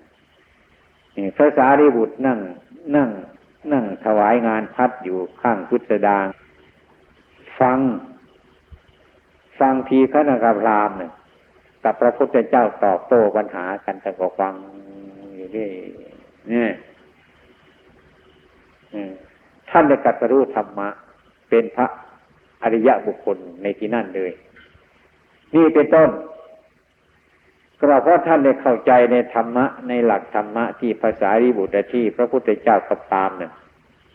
[1.37, 2.39] พระสารีบุตรนั่ง
[2.97, 3.09] นั่ง
[3.73, 6.27] นั่งถวายงานพัดอยู่ข้างพุทธดาง
[7.61, 7.79] ฟัง
[9.59, 11.11] ฟังทีขณะกับรามเนี่ย
[11.85, 14.55] กับพระพุทธเจ้าตอบโต้ปัญหากันแต่ก็ฟัง
[15.37, 15.69] อยู่นี่
[16.51, 16.71] เนี่ย
[19.71, 20.89] ท่านได้กัตรู้ธรรมะ
[21.49, 21.87] เป็นพระ
[22.63, 24.33] อริยะบุคคลในที่นั่นเลย
[25.55, 26.11] นี่เป็นต้น
[27.79, 33.53] ก็เพราะท่านได้เข้าใจในธรรมะ ในหลักธรรมะที่ภาษาริบุตรที่พระพุทธเจ้ากับตามเนี่ย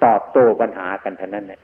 [0.04, 1.62] ตอบโต้ปัญหากันเท่านั้นเนี่ย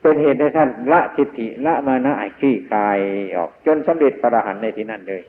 [0.00, 2.98] เป็นเหตุให้ท่านละทิฏฐิละมานะไอ้ขี้คาย
[3.36, 5.22] ออกจนสำเร็จพระอรหันต์ในที่นั่นเลย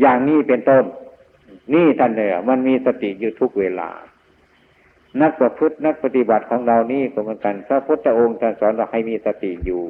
[0.00, 0.84] อย่างนี้เป็นต้น
[1.74, 3.90] นี่ท่านเนี่ยมันมีสติอยู่ทุกเวลา
[5.22, 9.84] นักประพฤตินักปฏิบัติของเรานี่ก็เหมือนกันพระพุทธองค์ท่านสอนเราให้มีสติอยู่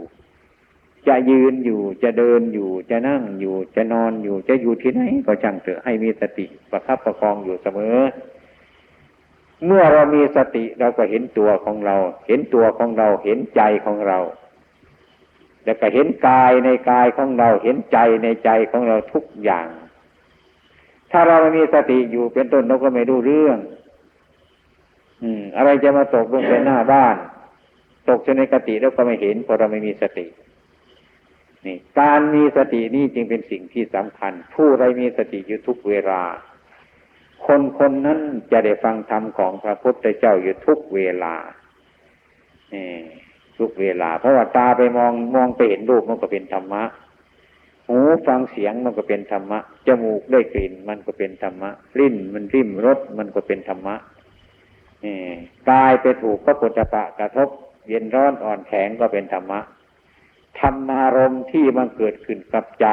[1.08, 7.98] จะยืนอยู่จะเดินอยู่จะนั่งอยู่จะนอนอยู่จะอยู่ที่ไหนก็ช่างเถอะให้มีสติประคับประคองอยู่เสมอ
[9.66, 11.96] เมื่อเรามีสติเราก็เห็นตัวของเรา
[12.26, 14.18] เห็นตัวของเราเห็นใจของเรา
[15.64, 19.68] แล้วก็เห็นกายในกายของเราเห็นใจในใจของเราทุกอย่าง
[21.12, 23.58] ถ้าเราไม่มีสติอยู่เป็นต้นเราก็ไม่รู้เรื่อง
[25.22, 27.16] อืม อะไรจะมาตกลงไปหน้าบ้าน
[28.08, 30.26] ตกในกติแล้วก็ไม่เห็นเพราะเราไม่มีสติ
[31.66, 36.22] นี่ การมีสตินี่จึงเป็นสิ่งที่สำคัญ ผู้ใดมีสติอยู่ทุกเวลา
[37.46, 38.18] คนคนนั้น
[38.52, 41.34] จะได้ฟังธรรมของพระพุทธเจ้าอยู่ทุกเวลา
[43.58, 46.84] ทุกเวลา เพราะว่าตาไปมองมองไปเห็นรูปมันก็เป็นธรรมะ
[47.88, 53.96] หูฟังเสียงมันก็เป็นธรรมะ จมูกได้กลิ่นมันก็เป็นธรรมะ ลิ้นมันริมรสมันก็เป็นธรรมะ
[55.70, 57.48] กายไปถูกพระปุถะปะกระทบ
[57.88, 59.60] เย็นร้อนอ่อนแข็งก็เป็นธรรมะ
[60.60, 62.86] ธรรมารมที่มันเกิดขึ้นกับใจ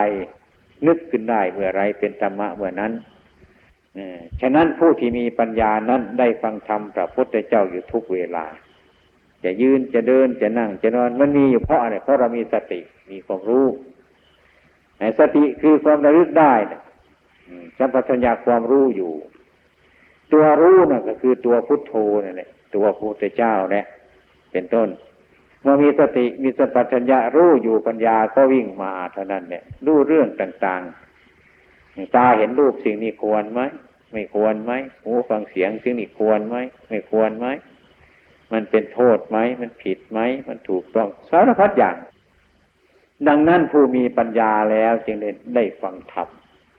[0.88, 2.93] นึกขึ้นได้เมื่อไรเป็นธรรมะเมื่อนั้น
[4.41, 8.45] ฉะนั้นผู้ที่มีปัญญานั้นได้ฟังธรรมพระพุทธเจ้าอยู่ทุกเวลา
[9.43, 12.80] จะยืนจะเดินจะนั่งจะนอนมันมีอยู่เพราะอะไรเพราะเรามีสติ
[13.12, 13.65] มีความรู้
[15.19, 16.53] สติคือความระลึกได้
[17.77, 19.12] สัมปชัญญะความรู้อยู่
[20.33, 23.85] ตัวรู้น่ะก็คือตัวพุทโธนั่แหละตัวพุทธเจ้าเนี่ย
[24.51, 24.89] เป็นต้น
[25.62, 33.62] เมื่อมีสติมีสัมปชัญญะรู้อยู่ปัญญาก็วิ่งมาเท่านั้นเนี่ยรู้เรื่องต่างๆตาเห็นรูปสิ่งนี้ควรไหม
[34.12, 34.71] ไม่ควรไหม
[35.03, 36.55] หูฟังเสียงสิ่งนี้ควรไหม
[36.89, 37.47] ไม่ควรไหม
[38.53, 41.95] มันเป็นโทษไหมมันผิดไหมมันถูกต้องสารพัดอย่าง
[43.27, 46.27] ดังนั้นผู้มีปัญญาแล้วจึงได้ได้ฟังธรรม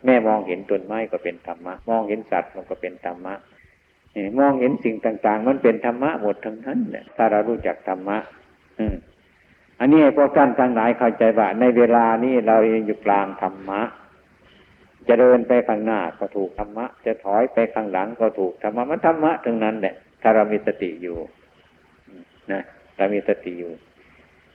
[0.05, 3.35] แม่มองเห็นต้นไม้ก็เป็นธรรมะ มองเห็นสัตว์มันก็เป็นธรรมะ
[4.39, 8.19] มองเห็นสิ่งต่าง ๆ มันเป็นธรรมะหมดทั้งนั้นเนี่ยถ้าเรารู้จักธรรมะ
[9.81, 13.81] อันนี้พวกท่านทั้งหลายเข้าใจว่า ในเวลานี้เราเองอยู่กลางธรรมะ
[15.09, 21.17] จะเดินไปข้างหน้าก็ถูกธรรมะ จะถอยไปข้างหลังก็ถูกธรรมะมันธรรมะทั้งนั้นแหละถ้าเรามีสติอยู่
[22.53, 22.63] นะ
[22.97, 23.73] เรามีสติอยู่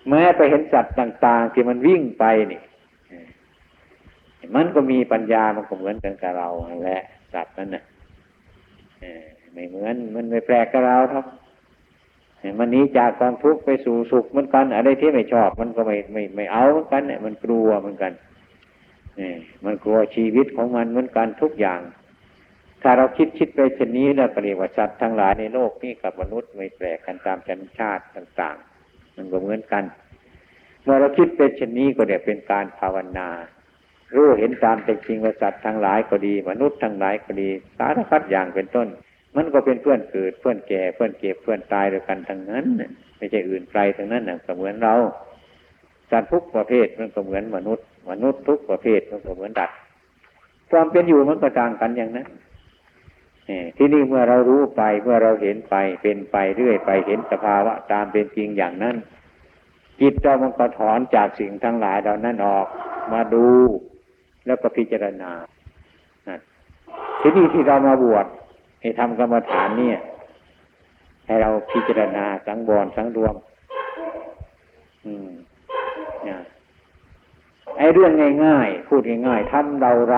[0.09, 2.61] แม้ไปเห็นสัตว์ต่าง ๆ ที่มันวิ่งไปนี่
[4.55, 6.47] มันก็มีปัญญามันก็เหมือนกันกับเรา
[6.85, 7.01] แหละ
[7.33, 7.83] สัตว์นั้นน่ะ
[9.53, 11.25] ไม่เหมือนมันไม่แปลกกับเราครับ
[12.59, 18.11] มันนี้จากความทุกข์ไปสู่สุขเหมือนกันอะไรที่ไม่ชอบมันก็ไม่ไม่ไม่เอาเหมือนกันเนี่ยมันกลัวเหมือนกัน
[19.19, 19.31] นี่
[19.65, 21.79] มันกลัวชีวิตของมันเหมือนกันทุกอย่าง
[22.81, 28.74] ถ้าเราคิดคิดไปเช่นนี้แล้วปริวัติสัตว์ทั้งหลายในโลกนี้กับมนุษย์ไม่แปลกกันตามชนชาติต่าง ๆ
[29.15, 29.83] มันก็เหมือนกัน
[30.83, 33.27] เมื่อเราคิดเป็นเช่นนี้ก็เดี๋ยเป็นการภาวนา
[34.13, 38.87] รู้เห็นตามเป็นจริงว่าสัตว์ทั้งหลายก็ดี มนุษย์ทั้งหลายก็ดี สารพัดอย่างเป็นต้น
[39.35, 42.65] มันก็เป็นเพื่อนเกิดเพื่อนแก่เพื่อนเก็บเพื่อนตายด้วยกันทั้งนั้น
[43.17, 44.95] ไม่ใช่อื่นไกลทั้งนั้นนะก็เหมือนเรา
[46.11, 49.71] สัตว์ทุกประเภทมันก็เหมือนมนุษย์ มนุษย์ทุกประเภทมันก็เหมือนดัด
[50.71, 52.27] ความเป็นอยู่มันก็ต่างกันอย่างนั้น
[53.77, 58.95] ที่นี่เมื่อเรารู้ไปเมื่อเราเห็นไปเป็นไปเรื่อยไปเห็นสภาวะตามเป็นจริงอย่างนั้น
[60.01, 62.67] จิตเรามันก็ถอนจากสิ่งทั้งหลายเหล่านั้นออก
[63.13, 63.47] มาดู
[64.45, 65.31] แล้วก็พิจารณา
[67.21, 68.25] ที่นี่ที่เรามาบวช
[68.81, 69.99] ให้ทำกรรมฐานเนี่ย
[71.25, 73.35] ให้เราพิจารณาสังวรสังรวม
[75.05, 75.29] อืม
[77.77, 78.11] ไอ้เรื่อง
[78.45, 80.17] ง่ายๆพูดง่ายๆทำเราไร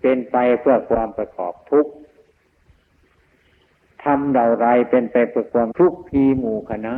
[0.00, 1.92] เป็นไปเพื่อความประกอบทุกข์
[4.06, 6.94] ทำเราไรเป็นไปเพื่อความทุกข์พีหมู่คณะ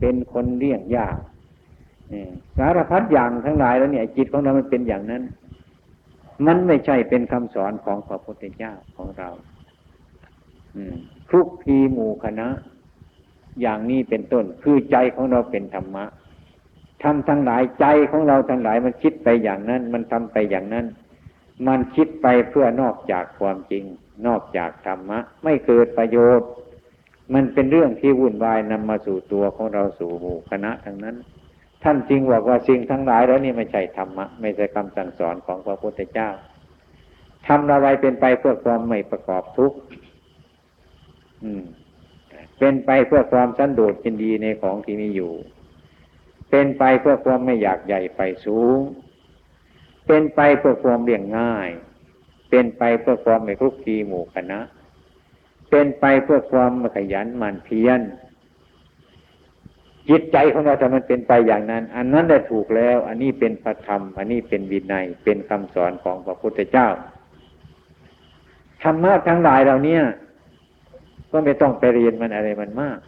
[0.00, 1.16] เป็นคนเลี่ยงยาก
[2.58, 5.22] สารพัดอย่างทั้งหลายแล้วเนี่ยจิตของเรามันเป็นอย่างนั้น
[6.46, 9.28] มันไม่ใช่เป็นคำสอนของพระพุทธเจ้าของเรา
[11.32, 12.48] ทุกทีหมู่คณะ
[13.60, 16.04] อย่างนี้เป็นต้น คือใจของเราเป็นธรรมะ
[17.02, 20.86] ทำทั้งหลายใจของเราทั้งหลายมันคิดไปอย่างนั้น มันทำไปอย่างนั้น
[21.66, 23.84] มันคิดไปเพื่อนอกจากความจริง
[24.26, 26.48] นอกจากธรรมะ ไม่เกิดประโยชน์
[27.34, 31.16] มันเป็นเรื่องที่วุ่นวายนำมาสู่ตัวของเราสู่หมู่คณะทั้งนั้น
[31.82, 36.30] ท่านจริงบอกว่าสิ่งทั้งหลายแล้วนี่ไม่ใช่ธรรมะ ไม่ใช่คำสั่งสอนของพระพุทธเจ้า
[37.46, 39.78] ทำอะไรเป็นไปเพื่อความไม่ประกอบทุกข์
[42.58, 45.32] เป็นไปเพื่อความสันโดษยินดีในของที่มีอยู่
[46.50, 48.78] เป็นไปเพื่อความไม่อยากใหญ่ไปสูง
[50.06, 51.68] เป็นไปเพื่อความเลี่ยงง่าย
[52.50, 54.60] เป็นไปเพื่อความไม่คลุกคลีหมู่คณะ
[55.70, 58.00] เป็นไปเพื่อความขยันหมั่นเพียร
[60.08, 66.88] จิตใจของเราถ้ามันเป็นไปอย่างนั้น อันนั้นได้ถูกแล้ว อันนี้เป็นพระธรรม อันนี้เป็นวินัยเป็นคำสอนของพระพุทธเจ้า
[68.82, 69.98] ธรรมะทั้งหลายเหล่านี้
[71.30, 72.98] ก็ไม่ต้องไปเรียนมันอะไรมันมาก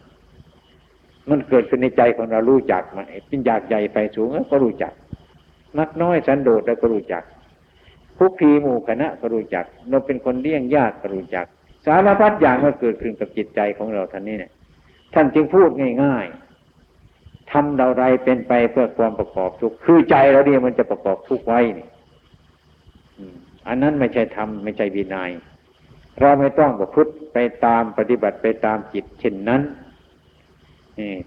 [1.29, 4.93] มันเกิดขึ้นในใจของเรารู้จักมันเป็นอยากใหญ่ไฟสูงก็รู้จัก
[5.77, 7.23] มักน้อยสันโดษแล้วก็รู้จัก
[8.23, 11.45] คุกคีหมู่คณะก็รู้จัก เราเป็นคนเลี้ยงญาติก็รู้จัก
[11.85, 14.51] สารพัดอย่างมันเกิดขึ้นกับจิตใจของเราท่านนี้เนี่ย
[15.13, 15.69] ท่านจึงพูด
[16.03, 21.87] ง่ายๆทำเราไรเป็นไปเพื่อความประกอบทุกคือใจเราเนี่ยมันจะประกอบทุกไว้นี่
[23.67, 25.31] อันนั้นไม่ใช่ทำไม่ใช่วินยัย
[26.19, 29.61] เราไม่ต้องประพฤติไปตามปฏิบัติไปตามจิตเช่นนั้น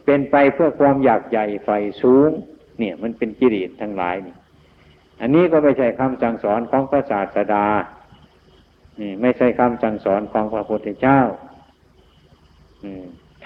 [0.04, 1.70] เป็นไปเพื่อความอยากใหญ่ไฟ
[2.02, 2.30] สูง
[2.78, 4.34] เนี่ย มันเป็นกิเลสทั้งหลายนี่
[5.20, 7.66] อันนี้ก็ไม่ใช่คำสั่งสอนของพระศาสดา
[9.00, 11.20] นี่ไม่ใช่คำสั่งสอนของพระพุทธเจ้า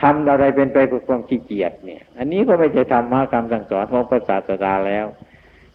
[0.00, 5.06] ทำอะไรเป็นไปเพื่อความขี้เกียจเนี่ย อันนี้ก็ไม่ใช่ธรรมะคำสั่งสอนของพระศาสดาแล้ว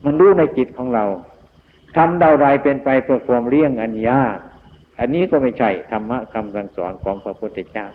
[0.03, 1.05] มันรู้ในจิตของเรา
[1.97, 4.37] ทำอะไรเป็นไปเพื่อความเลี่ยงอันยาก
[4.99, 7.87] อันนี้ก็ไม่ใช่ธรรมะคำสั่งสอนของพระพุทธเจ้า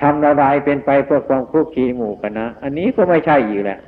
[0.00, 3.78] ทำอะไรเป็นไปเพื่อความคุกคีหมู่กันนะอันนี้ก็ไม่ใช่อยู่แหละ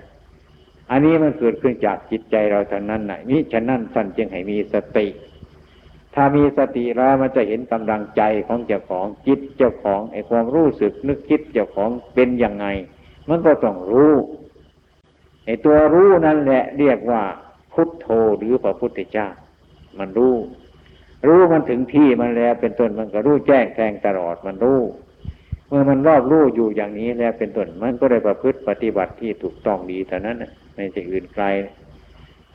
[0.90, 5.06] อันนี้มันเกิดขึ้นจากจิตใจเราเท่านั้นนะนี่ฉะนั้นท่านจึงให้มีสติ
[6.14, 12.66] ถ้ามีสติแล้วมันจะเห็นกำลังใจของเจ้าของจิตเจ้าของไอ้ความรู้สึกนึกคิดเจ้าของเป็นยังไง
[13.28, 14.14] มันก็ต้องรู้
[15.46, 17.22] ไอ้ตัวรู้นั่นแหละ เรียกว่า
[17.72, 18.06] พุทโธ
[18.38, 19.28] หรือพระพุทธเจ้า
[19.98, 20.34] มันรู้
[21.26, 24.80] รู้มันถึงที่มันแล้ว เป็นต้นมันก็รู้แจ้งแทงตลอดมันรู้
[25.68, 30.36] เมื่อมันรอบรู้อยู่อย่างนี้แล้วเป็นต้นมันก็ได้ประพฤติปฏิบัติที่ถูกต้องดีเท่านั้น
[30.74, 31.44] ไม่ใช่อื่นไกล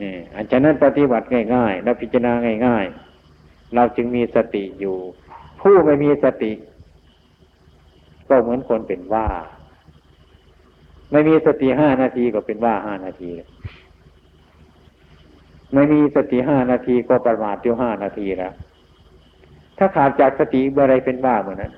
[0.01, 2.33] นี่อันฉะนั้นปฏิบัติง่ายๆแล้วพิจารณา
[2.67, 2.85] ง่าย
[3.29, 4.97] ๆ เราจึงมีสติอยู่
[5.61, 6.51] ผู้ไม่มีสติ
[8.29, 9.27] ก็เหมือนคนเป็นว่า
[11.11, 13.29] ไม่มีสติห้านาทีก็เป็นว่าห้านาที
[15.73, 18.53] ไม่มีสติห้านาทีก็ประมาทอยู่ห้านาทีแล้ว
[19.77, 21.73] ถ้าขาดจากสติเมื่อไรเป็นว่าเหมือนนั้น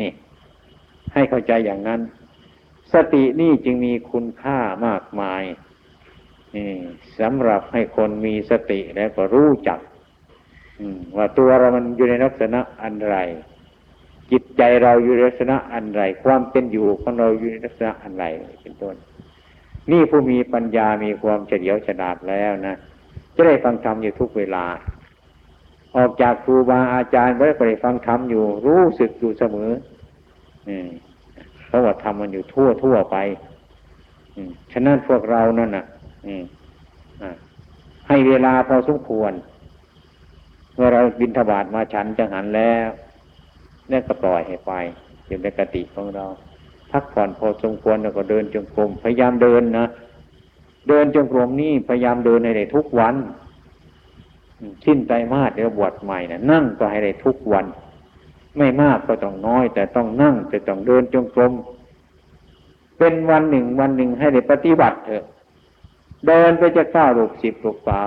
[0.00, 0.10] นี่
[1.14, 2.00] ให้เข้าใจอย่างนั้น
[2.94, 5.42] สตินี่จึงมีคุณค่ามากมาย
[7.20, 9.78] สำหรับให้คนมีสติแล้วก็รู้จัก
[11.16, 13.16] ว่าตัวเรามันอยู่ในลักษณะอันไร
[14.30, 18.24] จิตใจเราอยู่ในลักษณะอันไร ความเป็นอยู่ของเราอยู่ในลักษณะอันไร
[18.62, 18.94] เป็นต้น
[19.90, 22.76] นี่ผู้มีปัญญามีความเฉลียวฉลาดแล้วนะ
[23.34, 24.64] จะได้ฟังธรรมอยู่ทุกเวลา
[25.96, 29.70] ออกจากครูบาอาจารย์ไว้ก็ได้ฟังธรรมอยู่รู้สึกอยู่เสมอ
[31.72, 33.16] เพราะว่าธรรมมันอยู่ทั่วทั่วไป
[34.72, 35.84] ฉะนั้นพวกเรานั่นน่ะ
[38.08, 39.32] ให้เวลาพอสมควร
[40.74, 42.88] เมื่อเราบินทบาทมาฉันจังหันแล้ว
[43.90, 44.72] นี่ก็ปล่อยให้ไป
[45.26, 46.24] อยู่ในกติของเรา
[46.90, 49.86] พักผ่อนพอสมควรแล้วก็เดินจงกรมพยายามเดินนะ
[50.88, 53.14] เดินจงกรมนี่พยายามเดินในทุกวัน
[54.86, 57.66] สิ้นใจมาสเดี๋ยวบวชใหม่นะนั่งก็ให้ได้ทุกวัน
[58.58, 61.52] ไม่มากก็ต้องน้อย แต่ต้องนั่งแต่ต้องเดินจงกรม
[62.98, 65.24] เป็นวันหนึ่งวันหนึ่งให้ได้ปฏิบัติเถอะ
[66.26, 68.00] เดินไปจะก้าวลูกสิบลูกป่า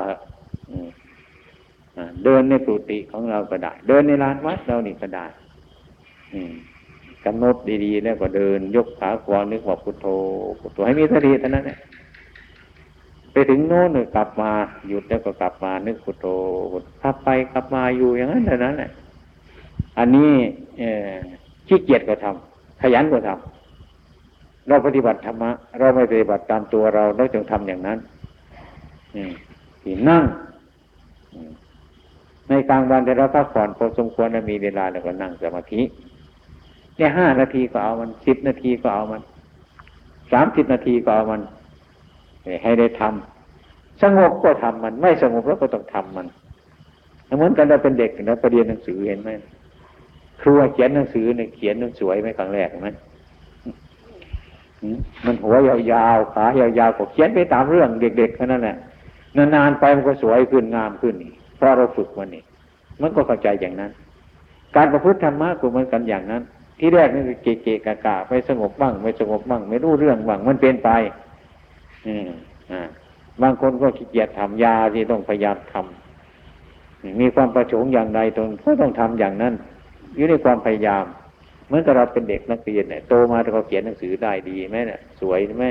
[2.23, 5.25] เดินในปุติของเราก็ได้ เดินในลานวัดเรานี่ก็ได้
[7.25, 10.05] กำหนดดีๆ แล้วก็เดิน ยกขาขวานึกว่าพุทโธ
[10.59, 11.77] พุทโธให้มีสติเท่านั้นแหละ
[13.31, 14.51] ไปถึงโน้นกลับมา
[14.89, 16.25] หยุดแล้วก็กลับมานึกพุทโธ
[17.01, 18.91] ขับไปกลับมาอยู่อย่างนั้นเท่านั้นแหละ
[19.97, 20.31] อันนี้
[21.67, 27.97] ขี้เกียจก็ทำขยันก็ทำเราปฏิบัติธรรมะเราไม่ปฏิบัติตามตัวเราเราจึงทำอย่างนั้น
[29.81, 30.23] ที่นั่ง
[32.49, 35.81] ในกลางวันแต่เราพักผ่อนพอสมควรมีเวลาแล้วก็นั่งสมาธิ
[36.97, 39.21] เนี่ยห้านาทีก็เอามันสิบนาทีก็เอามัน
[40.31, 41.41] สามสิบนาทีก็เอามัน
[42.63, 46.27] ให้ได้ทำสงบก็ทำมัน ไม่สงบแล้วก็ต้องทำมัน
[47.37, 49.29] เหมือนกันเราเป็นเด็กนะไปเรียนหนังสือเห็นไหม
[50.41, 52.89] ครูเขียนหนังสือเนี่ยเขียนนังสวยไหมครั้งแรกไหม
[55.25, 56.45] มันหัวยาวๆขา
[56.79, 58.77] ยาวๆก็เขียนไปตามเรื่องเด็กๆแค่นั้นแหละ
[59.37, 62.43] นานๆไปมันก็สวยขึ้นงามขึ้นนี่เพราะเราฝึกมันนี่
[63.01, 63.91] มันก็เข้าใจอย่างนั้น
[64.75, 66.41] การประพฤติธรรมะก็เหมือนกันอย่างนั้น
[66.79, 70.89] ที่แรกนี่คือเกะเกะกะกะไม่สงบบ้าง ไม่สงบบ้าง ไม่รู้เรื่องบ้างมันเป็นไป
[72.07, 72.29] อืม
[72.71, 72.81] อ่า
[73.41, 79.53] บางคนก็ขี้เกียจทำยาที่ต้องพยายามทำมีความประสงค์อย่างใดตนก็ต้องทำอย่างนั้น
[80.15, 81.05] อยู่ในความพยายาม
[81.67, 85.65] เหมือนกับเราเป็นเด็กนักเรียนเนี่ยโตมาแต่เขาเขียนหนังสือได้ดีไหมเนี่ยสวยไหม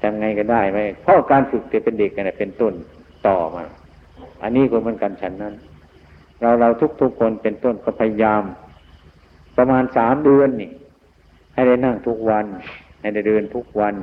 [0.00, 2.74] ทำไงก็ได้ไหมเพราะการฝึกจะเป็นเด็กกันเนี่ยเป็นต้น
[3.26, 3.64] ต่อมา
[4.42, 5.54] อันนี้ก็เหมือนกันฉันนั้น
[6.40, 6.68] เราเรา
[7.00, 8.42] ทุกๆคนเป็นต้นก็พยายาม
[9.56, 10.70] ประมาณสามเดือนนี่
[11.54, 12.44] ให้ได้นั่งทุกวัน
[13.00, 13.94] ให้ได้เดินทุกวัน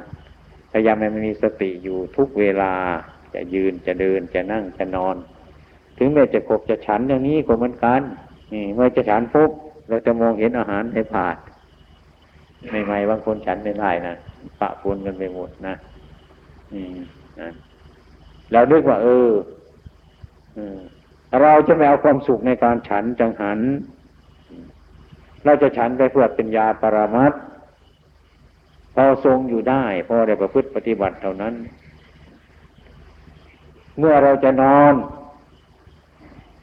[0.72, 2.74] พยายามให้มันมีสติอยู่ทุกเวลา
[3.34, 5.16] จะยืนจะเดินจะนั่งจะนอน
[5.98, 8.02] ถึงแม้จะขบจะฉันอย่างนี้ก็เหมือนกัน
[8.54, 9.52] นี่เมื่อจะฉันปุ๊บ
[9.88, 11.36] เราจะมองเห็นอาหารให้ผ่าน
[12.86, 14.16] ใหม่ๆบางคนฉันไม่ได้นะ
[14.60, 15.76] ปะปนกันไปหมดนะ
[16.74, 16.98] อืม
[17.42, 17.50] นะ
[18.52, 19.30] เราเรียกว่า เออ
[21.42, 23.60] เราจะไม่เอาความสุขในการฉันจังหัน
[25.46, 27.34] เราจะฉันไปเพื่อเป็นยาปรามัด
[28.94, 31.54] พอทรงอยู่ได้ พอได้ประพฤติปฏิบัติเท่านั้น
[34.00, 34.94] เมื่อเราจะนอน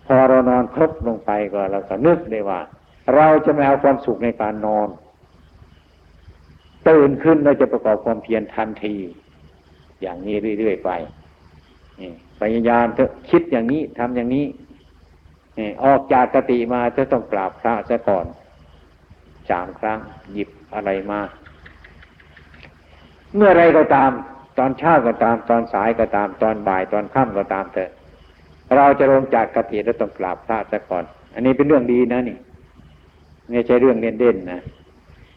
[0.07, 2.61] พอเรานอนครบลงไปก็เราก็นึกได้ว่า
[3.15, 4.89] เราจะไม่เอาความสุขในการนอน
[6.89, 8.95] ตื่นขึ้นเราจะประกอบความเพียรทันที
[10.03, 10.91] อย่างนี้เรื่อยๆไป
[12.41, 14.47] พยายามเถอะคิดอย่างนี้ทำอย่างนี้
[15.85, 18.27] ออกจากกติมาจะต้องกราบพระซะก่อน
[19.51, 19.99] สามครั้ง
[20.33, 21.21] หยิบอะไรมา
[23.37, 24.11] เมื่อไรก็ตาม
[24.59, 27.91] ตอนเช้าก็ตาม ตอนสายก็ตาม ตอนบ่ายตอนค่ำก็ตามเถอะ
[28.77, 31.05] เราจะลงจากกติเราต้องกราบพระซะก่อน
[31.35, 32.37] อันนี้เป็นเรื่องดีนะนี่
[33.53, 34.61] ไม่ใช่เรื่องเล่นเด่นนะ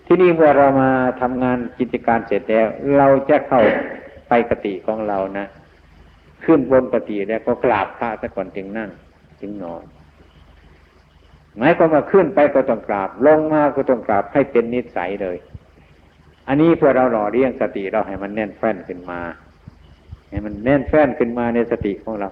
[0.06, 0.90] ที่นี่เมื่อเรามา
[1.22, 3.62] ทำงานกิจการเสร็จแล้ว เราจะเข้า
[4.30, 5.46] ไปกติของเรานะ
[6.46, 8.90] ขึ้นบนกติแล้วก็กราบพระซะก่อนจึงนั่ง
[9.40, 9.84] จึงนอน
[11.58, 15.38] หมายความว่าขึ้นไปก็ต้องกราบ ลงมาก็ต้องกราบให้เป็นนิสัยเลย
[16.48, 19.20] อันนี้เพื่อเราหล่อเลี้ยงสติเราให้มันแน่นแฟ้นขึ้นมา
[20.30, 22.30] ให้มันแน่นแฟ้นขึ้นมาในสติของเรา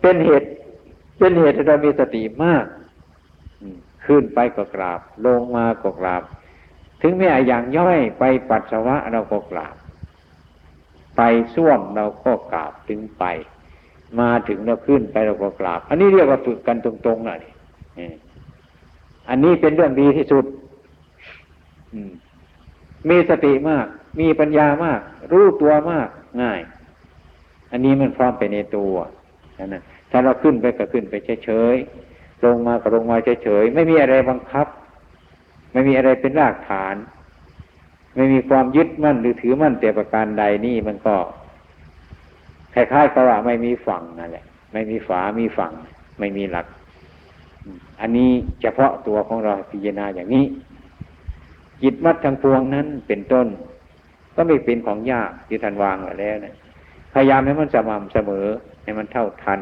[0.00, 0.46] เป็นเหตุ
[1.18, 2.64] เป็นเหตุที่เรามีสติมาก
[4.06, 6.22] ขึ้นไปก็กราบ ลงมาก็กราบ
[7.02, 9.74] ถึงแม้อย่างย่อยไปปัสสาวะเราก็กราบ
[11.16, 11.22] ไป
[11.54, 13.24] ส้วมเราก็กราบถึงไป
[14.20, 17.36] มาถึงเราขึ้นไปเราก็กราบ อันนี้เรียกว่าฝึกกันตรงๆน่ะ
[19.28, 20.44] อันนี้เป็นเรื่องดีที่สุด
[23.08, 23.86] มีสติมาก
[24.20, 25.00] มีปัญญามาก
[25.32, 26.08] รู้ตัวมาก
[26.42, 26.60] ง่าย
[27.72, 28.94] อันนี้มันพร้อมไปในตัว
[29.74, 32.11] นะถ้าเราขึ้นไปก็ขึ้นไปเฉยๆ
[32.44, 34.66] ลงมาก็ลงมาเฉยๆไม่มีอะไรบังคับ
[35.72, 36.94] ไม่มีอะไรเป็นรากฐาน
[38.14, 41.16] ไม่มีความยึดมั่นหรือถือมั่นแต่ประการใดนี่มันก็
[42.74, 45.72] คล้ายๆกับว่าไม่มีฝั่งนั่นแหละ ไม่มีฝา มีฝั่ง
[46.18, 46.66] ไม่มีหลัก
[48.00, 48.30] อันนี้
[48.62, 50.44] เฉพาะตัวของเราพิจารณาอย่างนี้
[51.82, 53.46] จิตมัดทางพวงนั้นเป็นต้น
[54.34, 56.54] ก็ไม่เป็นของยากที่ท่านวางไว้แล้วนะ
[57.12, 58.46] พยายามให้มันสม่ำเสมอ
[58.82, 59.60] ให้มันเท่าทัน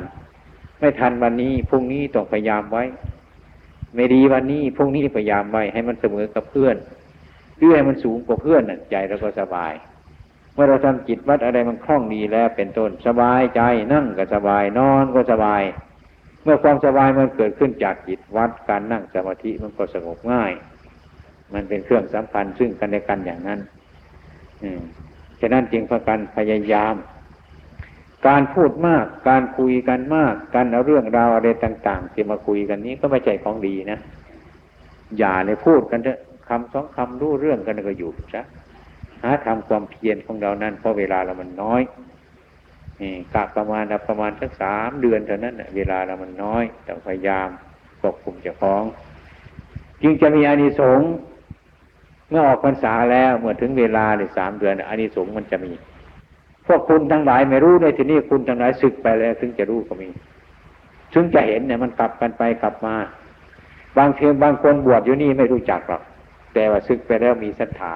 [0.81, 2.85] ไม่ทันวันนี้พรุ่งนี้ต้องพยายามไว้
[3.95, 6.77] ไม่ดีวันนี้พรุ่งนี้พยายามไว้ให้มันเสมอกับเพื่อน
[7.57, 9.73] เพื่อให้มันสูงกว่าเพื่อนใจเราก็สบาย
[10.55, 13.61] เมื่อเราทำจิตวัดอะไรมันคล่องดีแล้วเป็นต้นสบายใจ
[13.93, 15.63] นั่งก็สบายนอนก็สบาย
[16.45, 20.53] เมื่อความสบายมันเกิดขึ้นจากจิตวัดการนั่งสมาธิมันก็สงบง่าย
[21.55, 23.61] มันเป็นเครื่องสัมพันธ์ซึ่งกันและกันอย่างนั้น
[24.63, 24.81] อืม
[25.41, 26.95] ฉะนั้นจึงพากันพยายาม
[28.27, 33.99] การพูดมาก การคุยกันมาก การเอาเรื่องราวอะไรต่างๆที่มาคุยกันนี้ก็ไม่ใช่ของดีนะ
[35.19, 36.19] อย่าเลยพูดกันเถอะ
[36.49, 38.43] คำสองคำรู้เรื่องกันก็อยู่ซะ
[39.23, 41.83] หาทำความเพียรของเรานั้นเพราะเวลาเรามันน้อย
[43.35, 47.49] กะประมาณประมาณสักสามเดือนเท่านั้นเวลาเรามันน้อยต้องพยายาม
[48.01, 48.83] ควบคุมเจ้าของ
[50.03, 51.09] จึงจะมีอานิสงส์
[52.31, 55.73] เมื่อออกพรรษาแล้วเมื่อถึงเวลาในสามเดือนอานิสงส์มันจะมี
[56.67, 60.09] พวกคุณทั้งหลายไม่รู้ในที่นี้คุณทั้งหลายศึกไปแล้วถึงจะรู้ก็มี
[61.13, 62.95] ถึงจะเห็นเนี่ยมันกลับกันไปกลับมา
[63.97, 66.03] บางเทอมบางคนบวชอยู่นี่ไม่รู้จักหรอก
[66.55, 67.95] แต่ว่าศึกไปแล้วมีศรัทธา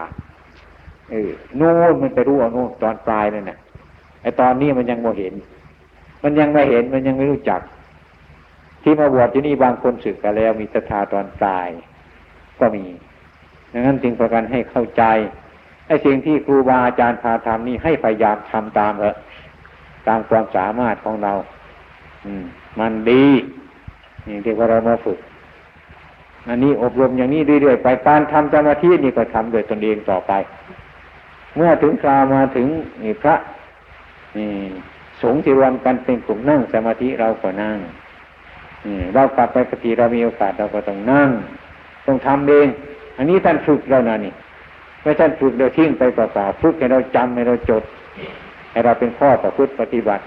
[1.10, 3.58] เออโน่นมันไปรู้เอาโน่นตอนปลายนั่นแหละ
[4.22, 5.34] ไอตอนนี้มันยังไม่เห็น
[6.22, 7.60] มันยังไม่เห็นมันยังไม่รู้จัก
[8.82, 11.68] ที่มาบวชที่นี่บางคนสึกกันแล้วมีศรัทธาตอนตาย
[12.58, 12.84] ก็มี
[13.72, 15.02] ดังนั้นจึงประกันให้เข้าใจ
[15.86, 19.16] ไอ้สิ่งที่ครูบาอาจารย์พาทำนี่ให้พยายามทำตามเถอะ
[20.08, 21.32] ตามความสามารถของเรา
[22.24, 22.44] อืม
[22.78, 23.24] มันดี
[24.26, 25.18] นี่ที่ว่าเรามาฝึก
[26.48, 30.32] อันนี้อบรมอย่างนี้เรื่อยๆไปการทำสมาธินี่ก็ทำโดยตนเองต่อไป
[31.56, 32.66] เมื่อถึงคราวมาถึง
[33.22, 33.34] พระ
[35.22, 37.78] สงฆ์ที่รวมกันเป็นกลุ่มนั่งสมาธิเราก็นั่ง
[39.14, 41.30] เรากลับไปปฏิเรามีโอกาสเราก็ต้องนั่ง
[42.06, 42.66] ต้องทำเอง
[43.16, 44.32] อันนี้ท่านฝึกเรานะนี่
[45.04, 47.82] ไม่ท่านฝึกเราทิ้งไปเปล่าๆฝึกให้เราจำให้เราจด
[48.72, 50.24] ให้เราเป็นข้อประพฤติปฏิบัติ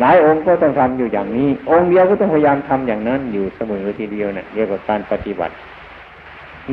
[0.00, 5.54] หลายองค์ก็ต้องทำอยู่อย่างนี้ องค์เดียวก็ต้องพยายามทำอย่างนั้นอยู่เสมอทีเดียวเนะ่ยเรียกว่าการปฏิบัติ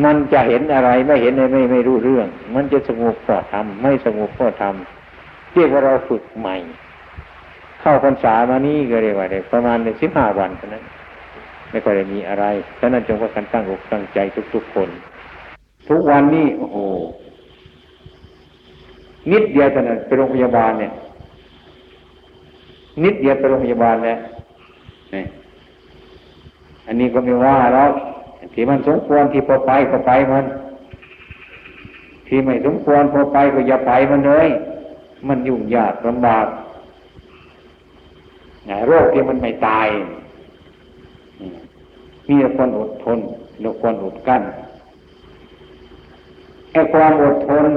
[0.04, 6.56] มันจะเห็นอะไรไม่เห็นไม่ไม่ไม่รู้เรื่อง มันจะสงบก็ทำไม่สงบก็ทำเรียกว่าเราฝึกใหม่
[7.82, 10.84] เข้าพรรษามานี่ก็เรียกว่าได้ประมาณในสิบห้าวันเท่านั้น
[11.72, 12.46] ไม่ค่อยได้มีอะไร
[12.80, 14.20] ฉะนั้นจงว่ากันตั้งอกตั้งใจ
[14.54, 14.90] ทุก ๆ คน
[15.88, 16.78] ทุกวันนี้โอ้โห
[19.32, 20.92] นิดเดียวเท่านั้นไปโรงพยาบาลเนี่ย
[23.04, 24.20] นิดเดียวไปโรงพยาบาลแล้ว
[25.14, 25.24] นี่
[26.88, 27.90] อันนี้ก็ไม่ว่าแล้ว
[28.54, 30.46] ที่มันสมควรที่พอไปก็ไปมัน
[32.28, 34.50] ที่ไม่สมควรพอไปก็อย่าไปมันเลย
[35.28, 36.46] มันยุ่งยากลำบาก
[38.88, 39.88] โรคที่มันไม่ตาย
[42.28, 43.20] มีคนอดทน
[43.62, 44.42] เราควรอดกั้น
[46.72, 47.70] ไอ้ความอดทน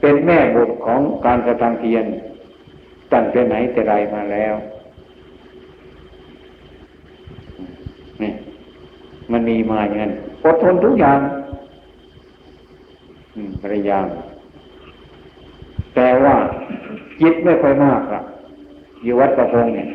[0.00, 2.06] เป็นแม่บทของการกระทำเพียร
[3.12, 4.54] ตั้งแต่ไหนแต่ไรมาแล้ว
[8.22, 8.32] นี่
[9.32, 10.12] มันมีมาอย่างนั้น
[10.44, 11.20] อดทนทุกอย่าง
[13.62, 14.06] พยายาม
[15.94, 16.34] แต่ว่า
[17.20, 18.20] จิตไม่ค่อยมากอะ
[19.04, 19.88] อยู่วัดประพงเนี่ย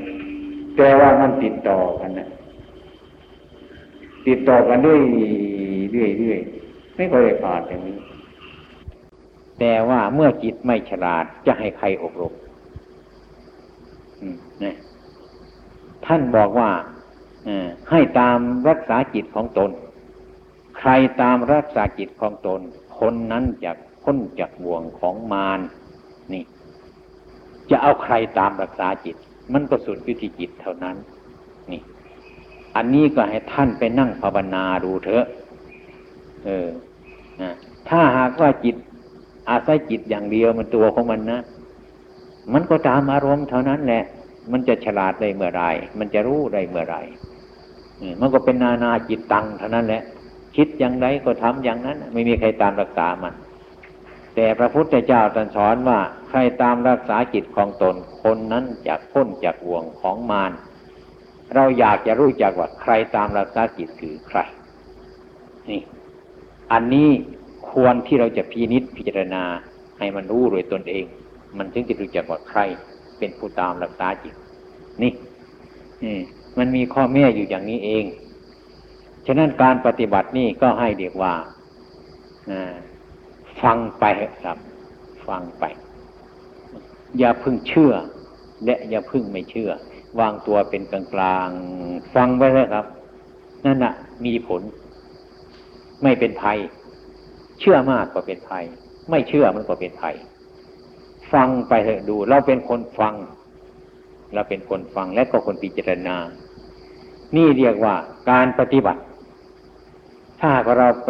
[0.77, 2.27] แต่ว่ามันติดต่อกันนะ
[4.27, 5.01] ติดต่อกันเรื่อย
[5.91, 6.39] เรื่อยเรื่อย
[6.95, 7.95] ไม่ค่อยได้ขาดอย่างนี้
[9.63, 12.33] แต่ว่าเมื่อจิตไม่ฉลาดจะให้ใครอบรม
[14.63, 14.73] นี่
[16.05, 16.69] ท่านบอกว่า
[17.89, 18.37] ให้ตาม
[18.69, 19.71] รักษาจิตของตน
[20.79, 20.89] ใคร
[21.21, 22.61] ตามรักษาจิตของตน
[22.99, 23.71] คนนั้นจะ
[24.03, 25.59] พ้นจากบ่วงของมาร
[26.33, 26.43] นี่
[27.69, 29.15] จะเอาใครตามรักษาจิต
[29.53, 30.95] มันก็สุดวิธีจิตเท่านั้น
[31.71, 31.81] นี่
[32.75, 35.25] อันนี้ก็ให้ท่านไปนั่งภาวนาดูเถอะ
[36.45, 36.67] เออ
[37.89, 38.75] ถ้าหากว่าจิต
[39.49, 41.41] อาศัยจิตอย่างเดียวมันตัวของมันนะ
[42.53, 44.03] มันก็ตามอารมณ์เท่านั้นแหละ
[44.51, 45.63] มันจะฉลาดได้เมื่อไร
[45.99, 46.95] มันจะรู้ได้เมื่อไร
[48.19, 50.03] มันก็เป็นนานาจิตตังเท่านั้นแหละ
[50.55, 53.33] คิดอย่างไรก็ทำอย่างนั้น ไม่มีใครตามรักษามัน
[54.35, 60.51] แต่พระพุทธเจ้าตรัสสอนว่าใครตามรักษาจิตของตน คนนั้นจะพ้นจากห่วงของมาร
[61.55, 64.39] เราอยากจะรู้จักว่าใครตามรักษาจิตคือใคร
[65.69, 65.81] นี่
[66.71, 67.09] อันนี้
[67.71, 69.43] ควรที่เราจะพินิษพิจารณา
[69.99, 71.05] ให้มันรู้โดยตนเอง
[71.57, 72.59] มันถึงจะรู้จักว่าใคร
[73.17, 74.33] เป็นผู้ตามรักษาจิต
[75.01, 75.11] นี่
[76.03, 76.17] นี่
[76.57, 78.05] มันมีข้อแม่อยู่อย่างนี้เอง
[79.27, 81.33] ฉะนั้นการปฏิบัตินี่ก็ให้เรียกว่า
[83.61, 84.05] ฟังไป
[84.43, 84.57] ครับ
[85.27, 85.63] ฟังไป
[87.19, 87.93] อย่าพึ่งเชื่อ
[88.65, 89.71] และอย่าพึ่งไม่เชื่อ
[90.19, 91.49] วางตัวเป็นกลางกลาง
[92.15, 92.85] ฟังไปเลยครับ
[93.65, 93.93] นั่นนะ
[94.25, 94.61] มีผล
[96.03, 96.57] ไม่เป็นภัย
[97.61, 98.63] เชื่อมากก็เป็นภัย
[99.09, 100.15] ไม่เชื่อมันก็เป็นภัย
[101.33, 103.15] ฟังไปเถอะดู เราเป็นคนฟัง
[104.33, 106.17] เราเป็นคนฟังและก็คนพิจารณา
[107.35, 107.95] นี่เรียกว่า
[108.29, 109.01] การปฏิบัติ
[110.41, 111.09] ถ้าเราไป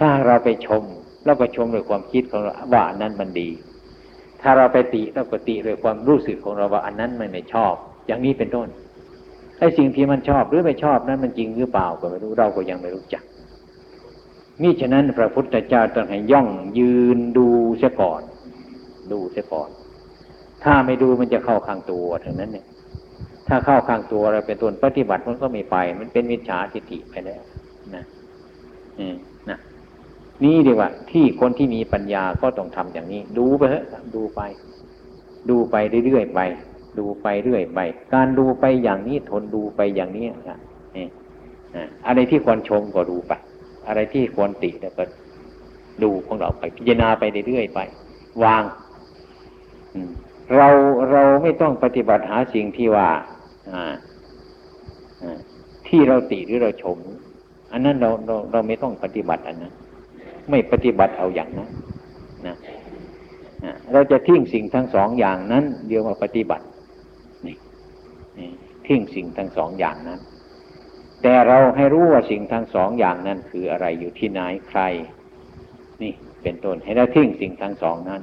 [0.00, 0.82] ถ้าเราไปชม
[1.24, 3.48] เราก็ชมด้วยความคิดของเราว่าอันนั้นมันดี
[4.40, 7.74] ถ้าเราไปติเราก็ติด้วยความรู้สึกของเราว่าอันนั้นมันไม่ชอบ
[8.06, 8.68] อย่างนี้เป็นต้น
[9.58, 13.22] ไอ้สิ่งที่มันชอบหรือไม่ชอบนั้นมันจริงหรือเปล่าก็ไม่รู้เราก็ยังไม่รู้จัก
[14.62, 16.48] นี่ฉะนั้นพระพุทธเจ้าต้องให้ย่อง
[16.78, 17.46] ยืนดู
[17.78, 18.22] เสียก่อน
[19.12, 19.70] ดูเสียก่อน
[20.64, 22.66] ถ้าไม่ดูมันจะเข้าข้างตัวทั้งนั้นเนี่ย
[23.48, 27.42] ถ้าเข้าข้างตัวเราเป็นต้นปฏิบัติมันก็ไม่ไป มันเป็นมิจฉาทิฏฐิไปแล้ว
[27.94, 28.04] นะ
[29.50, 29.58] นะ
[30.44, 33.84] นี่ดีว่า ที่คนที่มีปัญญาก็ต้องทำอย่างนี้ ดูไปเถอะ
[34.14, 34.40] ดูไป
[35.50, 36.40] ดูไปเรื่อยๆไป
[36.98, 37.80] ดูไปเรื่อยไป
[38.14, 40.58] การดูไปอย่างนี้ทนดูไปอย่างนี้นะ
[42.06, 43.32] อะไรที่ควรชมก็ดูไป
[43.86, 45.04] อะไรที่ควรติก็
[46.02, 47.80] ดูของเราไป พิจารณาไปเรื่อยๆไป
[48.44, 48.62] วาง
[50.56, 50.68] เรา
[51.12, 53.08] เราไม่ต้องปฏิบัติหาสิ่งที่ว่า
[55.88, 56.98] ที่เราติหรือเราชม
[57.72, 59.74] อันนั้นเราเราเราไม่ต้องปฏิบัติอันนั้น
[60.50, 61.70] ไม่ปฏิบัติเอาอย่างนั้น
[62.46, 62.56] นะ
[63.92, 66.64] เราจะทิ้งสิ่งทั้งสองอย่างนั้น เดียวมาปฏิบัติ
[67.46, 67.56] นี่
[68.86, 70.20] ทิ้งสิ่งทั้งสองอย่างนั้น
[71.22, 74.80] แต่เราให้รู้ว่าสิ่งทั้งสองอย่างนั้นคืออะไรอยู่ที่ไหนใคร
[76.02, 76.12] นี่
[76.42, 78.22] เป็นต้นให้เราทิ้งสิ่งทั้งสองนั้น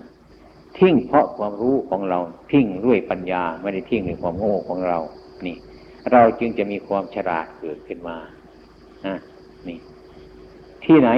[0.77, 2.19] ทิ้งเพราะความรู้ของเรา
[2.51, 4.99] ทิ้งด้วยปัญญาไม่ได้ทิ้งด้วยความโง่ของเรา
[5.45, 5.57] นี่
[6.11, 8.17] เราจึงจะมีความฉลาดเกิดขึ้นมา
[9.05, 9.15] อะ
[9.67, 9.79] นี่
[10.85, 11.09] ที่ไหน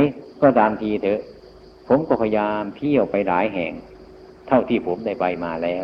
[0.42, 1.22] ก็ตามทีเถอะ
[1.88, 3.74] ผมก็พยายามเที่ยวไปหลายแห่ง
[4.48, 5.84] เท่าที่ผมได้ไปมาแล้ว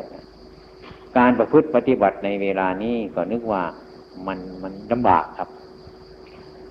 [1.18, 3.64] การประพฤติปฏิบัติในเวลานี้ก็นึกว่า
[4.28, 5.50] มันมันลำบากครับ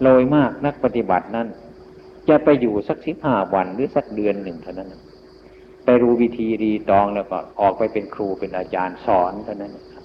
[0.02, 1.48] โดยมากนักปฏิบัตินั้น
[2.28, 4.94] จะไปอยู่สักสิบห้าวันหรือสักเดือนหนึ่งเท่านั้น
[5.84, 10.04] ไปรู้วิธีดีตองแล้วก็ออกไปเป็นครูเป็นอาจารย์สอนเท่านั้นครับ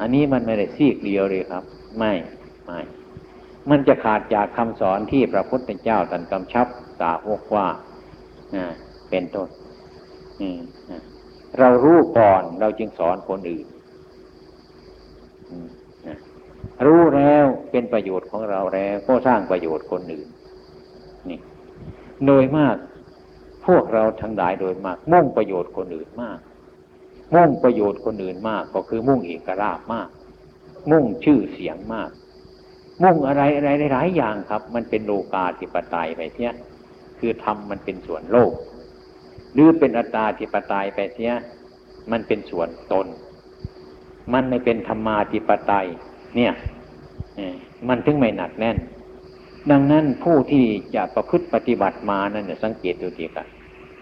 [0.00, 1.64] อันนี้มันไม่ได้ซีกเดียวเลยครับ
[1.98, 2.12] ไม่
[2.66, 2.80] ไม่
[3.70, 6.66] มันจะขาดจากคำสอนที่พระพุทธเจ้าตรัสกำชับ
[7.00, 7.66] สาวกว่า
[9.10, 9.48] เป็นต้น
[11.58, 13.66] เรารู้ก่อนเราจึงสอนคนอื่น
[16.86, 20.28] รู้แล้วเป็นประโยชน์ของเราแล้ว ก็สร้างประโยชน์คนอื่น
[21.28, 21.38] นี่
[22.26, 22.76] โดยมาก
[23.66, 26.38] พวกเราทั้งหลายโดยมาก มุ่งประโยชน์คนอื่นมาก
[27.34, 30.08] มุ่งประโยชน์คนอื่นมาก ก็คือมุ่งเอกราชมาก
[30.90, 32.10] มุ่งชื่อเสียงมาก
[33.02, 36.50] มุ่งอะไรอะไรหลายอย่างครับ มันเป็นโลกาธิปไตยไปเสีย
[37.18, 38.52] คือทำมันเป็นส่วนโลก
[39.52, 41.32] หรือเป็นอัตตาธิปไตยไปเสีย
[42.10, 43.06] มันเป็นส่วนตน
[44.32, 45.88] มันไม่เป็นธรรมาธิปไตย
[46.36, 46.52] เนี่ย
[47.88, 48.76] มันถึงไม่หนักแน่น
[49.70, 50.64] ดังนั้นผู้ที่
[50.94, 53.46] จะประพฤติปฏิบัติมานั่นเนี่ยสังเกตดูดีกัน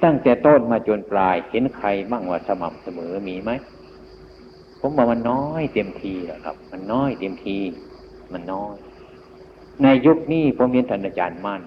[0.03, 3.51] ตั้งแต่ต้นมาจนปลายเห็นใครบ้างว่าสม่ำเสมอมีไหม
[4.81, 7.59] ผมว่ามันน้อยเต็มทีแหละครับ มันน้อยเต็มที
[8.33, 8.75] มันน้อย
[9.83, 11.63] ในยุคนี้ผมเห็นท่านอาจารย์มั่น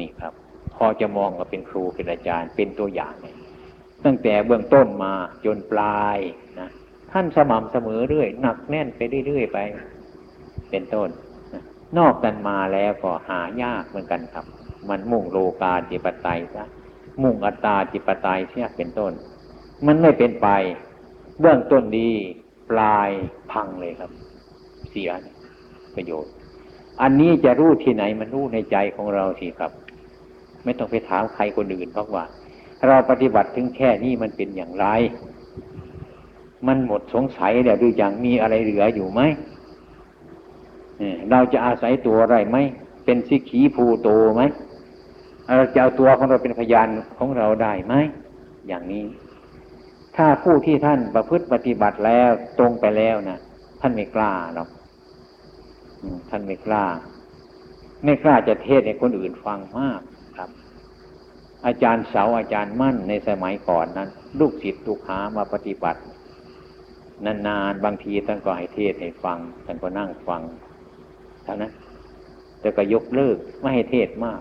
[0.00, 0.32] นี่ครับ
[0.74, 3.14] พอจะมองว่าเป็นครูเป็นอาจารย์เป็นตัวอย่าง
[4.04, 5.12] ตั้งแต่เบื้องต้นมา
[5.44, 6.18] จนปลาย
[7.12, 9.58] ท่านสม่ำเสมอเรื่อยหนักแน่นไปเรื่อยๆไป
[10.70, 11.08] เป็นต้น
[11.98, 14.46] นอกกันมาแล้วก็หายากเหมือนกันครับ
[14.88, 16.64] มันมุ่งโลกาจิปไตยซะ
[17.22, 19.12] มุ่งอัตตาจิปไตยเสียเป็นต้น
[19.86, 20.48] มันไม่เป็นไป
[21.40, 22.10] เบื้องต้นดี
[22.70, 23.10] ปลาย
[23.52, 24.10] พังเลยครับ
[24.90, 25.10] เสีย
[25.94, 26.32] ประโยชน์
[27.02, 29.72] อันนี้จะรู้ที่ไหนมันรู้ในใจของเราสิครับ
[30.64, 32.24] ไม่ต้องไปถามใครคนอื่นเพราะว่า
[32.86, 34.86] เราปฏิบัติถึงแค่นี้มันเป็นอย่างไร
[36.66, 39.20] มันหมดสงสัยแล้วดูอย่างมีอะไรเหลืออยู่ไหม
[41.30, 42.56] เราจะอาศัยตัวอะไรไหม
[43.04, 44.42] เป็นสิขีภูโตไหม
[45.56, 46.88] เราจะเอาตัวของเราเป็นพยาน
[47.18, 47.94] ของเราได้ไหม
[48.68, 49.04] อย่างนี้
[50.16, 53.38] ถ้าผู้ที่ท่านประพฤติปฏิบัติแล้วตรงไปแล้วนะ
[53.80, 54.68] ท่านไม่กล้าหรอก
[56.30, 56.84] ท่านไม่กล้า
[58.04, 60.00] ไม่กล้าจะเทศให้คนอื่นฟังมาก
[60.36, 60.50] ครับ
[61.66, 64.08] อาจารย์เสาอาจารย์มั่นในสมัยก่อนนั้น
[64.40, 66.00] ลูกศิษย์ลูกหามาปฏิบัติ
[67.24, 70.42] นานๆ บางทีท่านก็ให้เทศให้ฟังท่านก็นั่งฟัง
[71.44, 71.72] เท่านั้น
[72.60, 74.40] แต่ก็ยกเลิกไม่ให้เทศมาก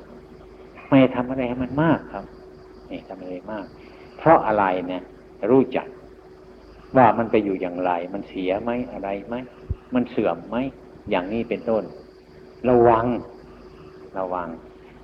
[0.88, 2.26] ไม่ให้ทำอะไรให้มันมากครับ
[2.92, 3.66] นี่ทำอะไรมาก
[4.18, 5.04] เพราะอะไรเนี่ย
[5.50, 5.88] รู้จัก
[6.98, 9.36] ว่ามันไปอยู่อย่างไร มันเสียไหมอะไรไหม
[9.94, 10.58] มันเสื่อมไหม
[11.10, 11.84] อย่างนี้เป็นต้น
[12.70, 13.06] ระวัง
[14.20, 14.48] ระวัง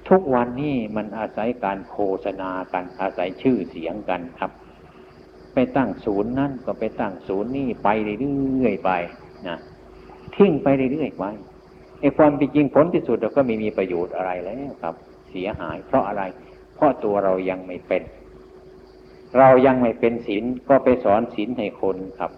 [0.09, 4.51] ทุกวันนี้มันอาศัยการโฆษณากันอาศัยชื่อเสียงกันครับ
[5.53, 8.91] ไปตั้งศูนย์นั่นก็ไปตั้งศูนย์นี่ไปเรื่อยๆไป
[9.47, 9.57] นะ
[10.35, 11.23] ทิ้งไปเรื่อยๆไป
[11.99, 14.95] ไอ้ความเป็นจริงผลที่สุดเราก็ไม่มีประโยชน์อะไรแล้วครับ
[15.29, 16.23] เสียหาย เพราะอะไร
[16.75, 18.03] เพราะตัวเรายังไม่เป็น
[19.37, 22.31] เรายังไม่เป็นศีลก็ไปสอนศีลให้คนครับ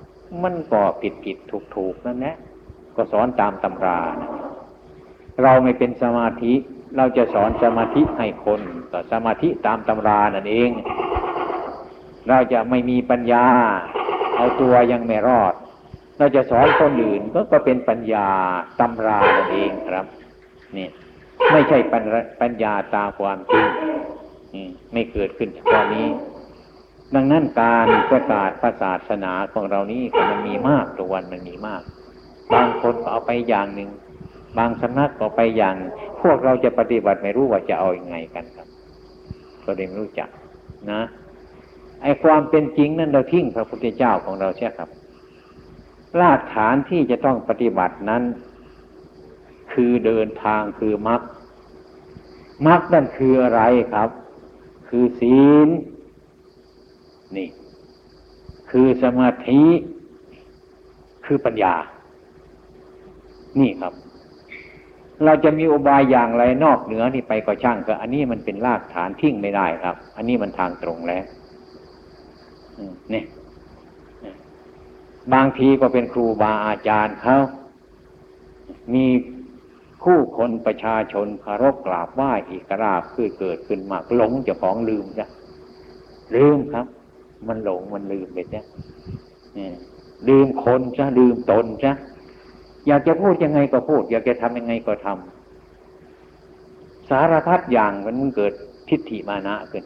[0.43, 2.35] มันก็ผิดผิดถูกถูกนั่นแหละ
[2.95, 4.29] ก็สอนตามตำรานะ
[5.43, 6.53] เราไม่เป็นสมาธิ
[6.97, 8.61] เราจะสอนสมาธิให้คน
[8.91, 10.71] ก็สมาธิตามตำรานั่นเอง
[12.29, 13.45] เราจะไม่มีปัญญา
[14.37, 15.53] เอาตัวยังไม่รอด
[16.17, 18.27] เราจะสอนคนอื่นก็ก็เป็นปัญญา
[18.79, 20.05] ตำรานั่นเองครับ
[20.77, 20.87] นี่
[21.51, 21.77] ไม่ใช่
[22.41, 23.67] ปัญญาตาความจริง
[24.93, 26.07] ไม่เกิดขึ้นเฉพาะนี้
[27.15, 28.49] ดังนั้นการประกาศ
[28.81, 31.81] ศาสนาของเรานี้มันมีมากตัววันมันมีมาก
[32.53, 33.89] บางคนก็เอาไปอย่างหนึ่ง
[34.57, 35.75] บางสำนักก็ไปอย่าง
[36.21, 38.67] พวกเราจะปฏิบัติไม่รู้ว่าจะเอาอยัางไงกันครับ
[39.65, 40.29] ก็เลยไม่รู้จัก
[40.91, 41.01] นะ
[42.03, 44.89] ไอความเป็นจริงนั้นเราทิ้งพระพุทธเจ้าของเราใช่ครับ
[46.19, 48.23] รากฐานที่จะต้องปฏิบัตินั้น
[49.73, 51.21] คือเดินทางคือมรรค
[52.67, 53.61] มรรคนั่นคืออะไร
[53.93, 54.09] ครับ
[54.87, 55.69] คือศีล
[57.37, 57.49] นี่
[58.71, 59.63] คือสมาธิ
[61.25, 61.75] คือปัญญา
[63.59, 63.93] นี่ครับ
[65.25, 71.23] เราจะมีอุบายอย่างไรนอกเหนือนี่ไปก็ช่างก็อันนี้มันเป็นรากฐานทิ้งไม่ได้ครับ อันนี้มันทางตรงแล้ว
[73.13, 73.23] นี่
[75.33, 77.37] บางทีก็เป็นครูบาอาจารย์เขา
[78.93, 79.05] มี
[80.03, 85.27] คู่คนประชาชนคารพกราบไหว้อีกราบคือเกิดขึ้นมากหลงเจ้าของลืมจ้ะ
[86.35, 86.85] ลืมครับ
[87.47, 88.63] มันหลงมันลืมไปจ้ะ
[90.27, 91.91] ลืมคนจ้ะลืมตนจ้ะ
[92.87, 98.53] อยากจะพูดยังไงก็พูด อยากจะทำยังไงก็ทำสารพัดอย่างมันเกิด
[98.89, 99.83] ทิฏฐิมานะขึ้น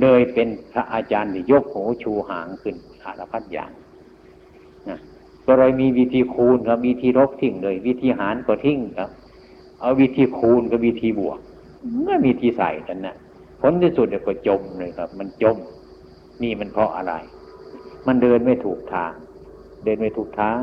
[0.00, 3.70] เลยเป็นพระอาจารย์ที่ยกหูชูหางขึ้นสารพัดอย่าง
[4.88, 4.98] นะ
[5.46, 9.10] ก็เลยมีวิธีคูณครับวิธีลบทิ้งเลย วิธีหารก็ทิ้งครับ
[9.80, 11.38] เอาวิธีคูณกับวิธีบวก
[12.04, 13.16] ไม่มีที่ใส่กันนะ
[13.60, 15.56] ผลที่สุดเดี๋ยวก็จมเลยครับ มันจม
[16.42, 17.12] นี่มันเพราะอะไร
[18.06, 19.12] มันเดินไม่ถูกทาง
[19.84, 20.60] เดินไม่ถูกทาง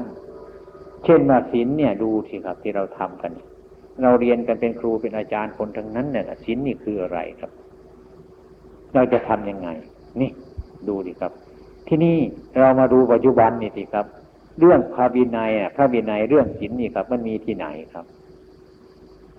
[1.04, 3.32] เช่นว่าศีลเนี่ยดูสิครับ ที่เราทำกัน
[4.02, 7.52] เราเรียนกันเป็นครูเป็นอาจารย์คนทั้งนั้นเนี่ยศีลนี่คืออะไรครับ
[8.94, 9.70] เราจะทํำยังไง
[10.22, 10.32] นี่
[10.88, 11.32] ดูดิครับ
[11.88, 12.18] ที่นี่
[12.60, 14.06] เรามาดูปัจจุบันนี่สิครับ
[14.60, 18.06] เรื่องพระบินัยพระบินัยเรื่องศีลนี่ครับ มันมีที่ไหนครับ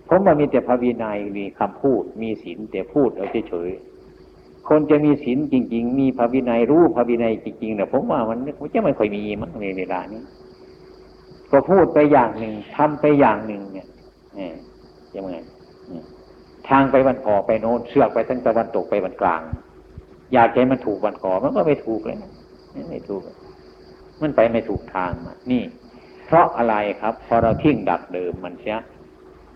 [0.09, 10.23] ผมว่ามีแต่พระวินัยมีคำพูด มีศีลแต่พูดเอาเฉยๆคนจะมีศีลจริง ๆ มีพระวินัยรู้พระวินัยจริงๆเนี่ยผมว่ามันมันจะไม่ค่อยมีมั้งในเวลานี้
[11.51, 13.87] ก็พูดไปอย่างหนึ่งทำไปอย่างหนึ่งเนี่ย
[15.17, 15.35] ยังไง
[16.71, 19.43] ทางไปวันก่อไปโน้นเสือกไปทั้งตะวันตกไปวันกลาง
[20.35, 22.19] อยากให้มันถูกวันก่อมันก็ไม่ถูกเลย
[22.91, 23.23] ไม่ถูก
[24.23, 25.63] มันไปไม่ถูกทางมานี่
[26.27, 28.79] เพราะอะไรครับพอเราทิ้งดักเดิมมันเสีย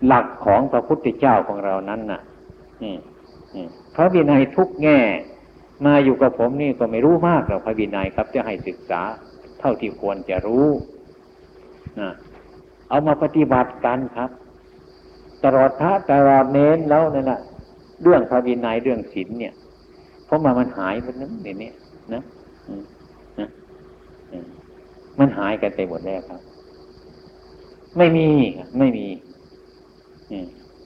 [0.05, 2.21] หลักของพระพุทธเจ้าของเรานั้นน่ะ
[2.83, 2.95] นี่
[3.95, 4.99] พระวินัยทุกแง่
[5.85, 9.01] มาอยู่กับผมนี่ก็ไม่รู้มากหรอกพระวินัยครับจะให้ศึกษา
[9.59, 10.67] เท่าที่ควรจะรู้
[11.99, 12.09] นะ
[12.89, 14.29] เอามาปฏิบัติกันครับ
[15.43, 17.39] ตลอดพระตลอดเน้นแล้วนั่นแหละ
[18.03, 19.53] เรื่องพระวินัยเรื่องศีลเนี่ย
[20.25, 21.71] เพราะมามันหายไปนั้นเดี๋ยวนี้
[22.13, 22.21] นะ
[23.39, 23.47] นะ
[25.19, 26.41] มันหายกันไปหมดแล้วครับ
[27.97, 28.27] ไม่มี
[28.79, 29.07] ไม่มี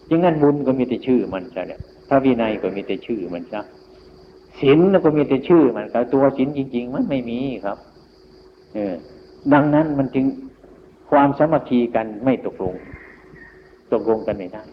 [0.09, 1.73] จึงงั้นบุญก็มีแต่ชื่อมันใช่ไหม
[2.09, 3.61] พระวินัยก็มีแต่ชื่อมันซะ
[4.59, 7.77] ศีลก็มีแต่ชื่อมันแต่ตัวศีลจริง ๆ มันไม่มีครับ
[8.75, 8.93] เออ
[9.53, 10.25] ดังนั้นมันจึง
[11.09, 12.75] ความสมัคคีกันไม่ตกลง
[13.93, 14.63] ตกลงกันไม่ได้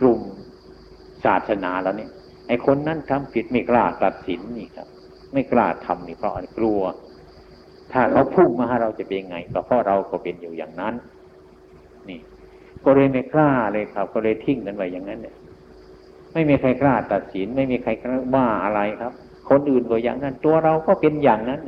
[0.00, 0.20] กลุ่ม
[1.24, 2.10] ศาสนาแล้วเนี่ย
[2.48, 4.88] ไอ้คนนั้นทำผิดไม่กล้าตัดสินนี่ครับ
[5.32, 6.80] ไม่กล้าทำนี่เพราะกลัว
[7.92, 10.94] ถ้าเขาพุ่งมาหาเราจะเป็นไงก็เพราะเราก็เป็นอยู่อย่างนั้น
[12.08, 12.20] นี่
[12.84, 15.36] ก็เลยไม่กล้าเลยครับ ก็เลยทิ้งกันไว้อย่างนั้นเนี่ย
[16.32, 19.12] ไม่มีใครกล้าตัดสิน ไม่มีใครกล้าว่าอะไรครับ
[19.50, 21.60] คนอื่นก็อย่างนั้น ตัวเราก็เป็นอย่างนั้น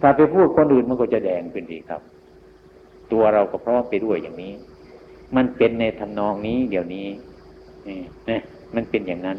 [0.00, 2.00] ถ้าไปพูดคนอื่นมันก็จะแดงขึ้นดีครับ
[3.12, 4.52] ตัวเราก็พร้อมไปด้วยอย่างนี้
[5.36, 7.06] มันเป็นในทำนองนี้เดี๋ยวนี้
[7.88, 7.98] นี่
[8.28, 8.42] นะ
[8.74, 9.38] มันเป็นอย่างนั้น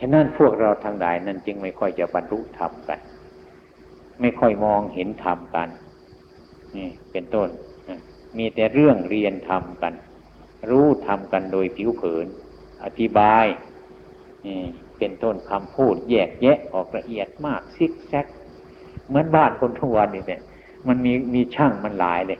[0.00, 2.98] ฉะนั้นพวกเราทางหลายนั้นจึงไม่ค่อยจะบรรลุธรรมกัน
[4.20, 5.68] ไม่ค่อยมองเห็นธรรมกัน
[6.76, 7.48] นี่เป็นต้น
[8.38, 9.94] มีแต่เรื่องเรียนธรรมกัน
[10.70, 12.26] รู้ธรรมกันโดยผิวเผิน
[12.84, 13.46] อธิบาย
[14.46, 14.58] นี่
[14.98, 18.26] เป็นต้นคำพูดแยกแยะออกละเอียดมากซิกแซก
[19.08, 20.42] เหมือนบ้านคนทุกวันนี่เนี่ย
[20.88, 22.38] มันมีมีช่างมันหลายเลย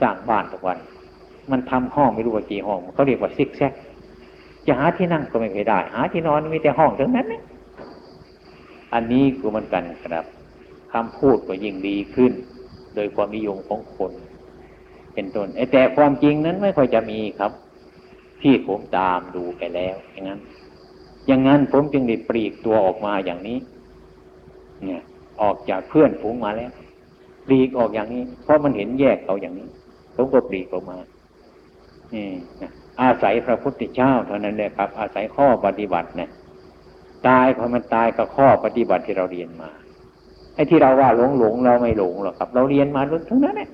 [0.00, 0.78] สร้างบ้านทุกวัน
[1.50, 3.72] มันทำห้องไม่รู้ว่ากี่ห้องเขาเรียกว่าซิกแซก
[4.66, 7.40] จะหาที่นั่งก็ไม่เคยได้ หาที่นอนมีแต่ห้องทั้งนั้นนี่
[8.94, 10.24] อันนี้ก็มันกันครับ
[10.92, 12.32] คำพูดก็ยิ่งดีขึ้น
[12.94, 14.12] โดยความนิยมของคน
[15.14, 17.52] เป็นต้นแต่ความจริงนั้นไม่ค่อยจะมีครับ
[18.42, 20.40] ที่ผมตามดูไปแล้ว อย่างนั้น
[21.26, 23.58] อย่างนั้นผมจึงได้ปลีกตัวออกมาอย่างนี้
[24.84, 25.02] เนี่ย
[25.40, 26.70] ออกจากเพื่อนฝูงมาแล้ว
[27.46, 29.68] ปลีกออกอย่างนี้ เพราะมันเห็นแยกเขาอย่างนี้
[30.16, 30.98] ผมก็ปลีกออกมา
[32.14, 32.26] นี่
[33.00, 36.28] อาศัยพระพุทธเจ้าเท่านั้นเลยครับ อาศัยข้อปฏิบัตินี่
[37.28, 39.70] ตายพอมันตายกับข้อปฏิบัติที่เราเรียนมา
[40.54, 43.70] ไอ้ที่เราว่าหลงหลงเราไม่หลงหรอกครับ เราเรียนมาทั้งนั้นเนี่ย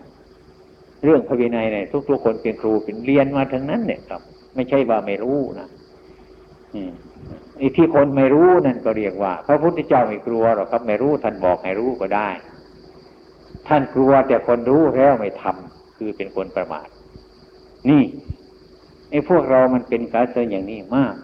[1.04, 4.20] เรื่องพระวินัยเนี่ยทุกๆคนเป็นครูเป็นเรียนมาทั้งนั้นเนี่ยครับ
[4.54, 5.68] ไม่ใช่ว่าไม่รู้นะ
[7.58, 12.30] ไอ้ที่คนไม่รู้นั่นก็เรียกว่า พระพุทธเจ้าไม่กลัวหรอกครับ ไม่รู้ท่านบอกให้รู้ก็ได้
[13.68, 15.71] ท่านกลัวแต่คนรู้แล้วไม่ทำ
[16.02, 16.88] คือเป็นคนประมาท
[17.88, 18.02] นี่
[19.10, 21.14] ไอ้พวกเรามันเป็นการเตือนอย่างนี้มาก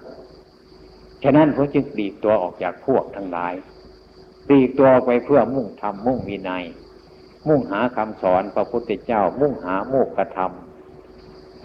[1.23, 3.55] ฉะนั้นผมจึงปลีกตัวออกจากพวกทั้งหลาย
[4.47, 6.65] ปลีกตัวไปเพื่อมุ่งทำมุ่งวินัย
[7.49, 10.53] มุ่งหาคำสอนพระพุทธเจ้า มุ่งหาโมกขธรรม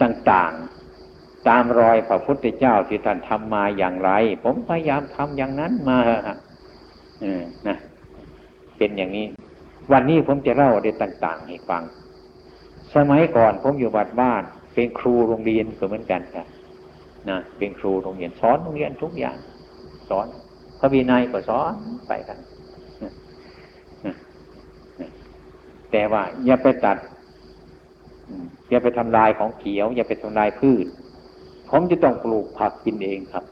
[0.02, 4.10] ต่างๆ ตามรอยพระพุทธเจ้าที่ท่านทำมาอย่างไร
[4.44, 5.98] ผมพยายามทำอย่างนั้นมา
[7.20, 7.76] เออนะ
[8.78, 9.26] เป็นอย่างนี้
[9.92, 11.82] วันนี้ผมจะเล่าได้ต่าง ๆ ให้ฟัง
[12.96, 14.42] สมัยก่อนผมอยู่บัดบ้าน
[14.74, 16.46] เป็นครูโรงเรียนก็เหมือนกันครับ
[17.28, 19.36] นะเป็นครูโรงเรียนสอนโรงเรียนทุกอย่าง
[20.08, 20.26] สอน
[20.78, 21.72] พระวินัยก็สอน
[22.08, 22.38] ไปกัน
[25.90, 26.98] แต่ว่าอย่าไปตัด
[28.70, 30.86] อย่าไปทำลายของเขียว อย่าไปทำลายพืช
[31.70, 33.44] ผมจะต้องปลูกผักกินเองครับ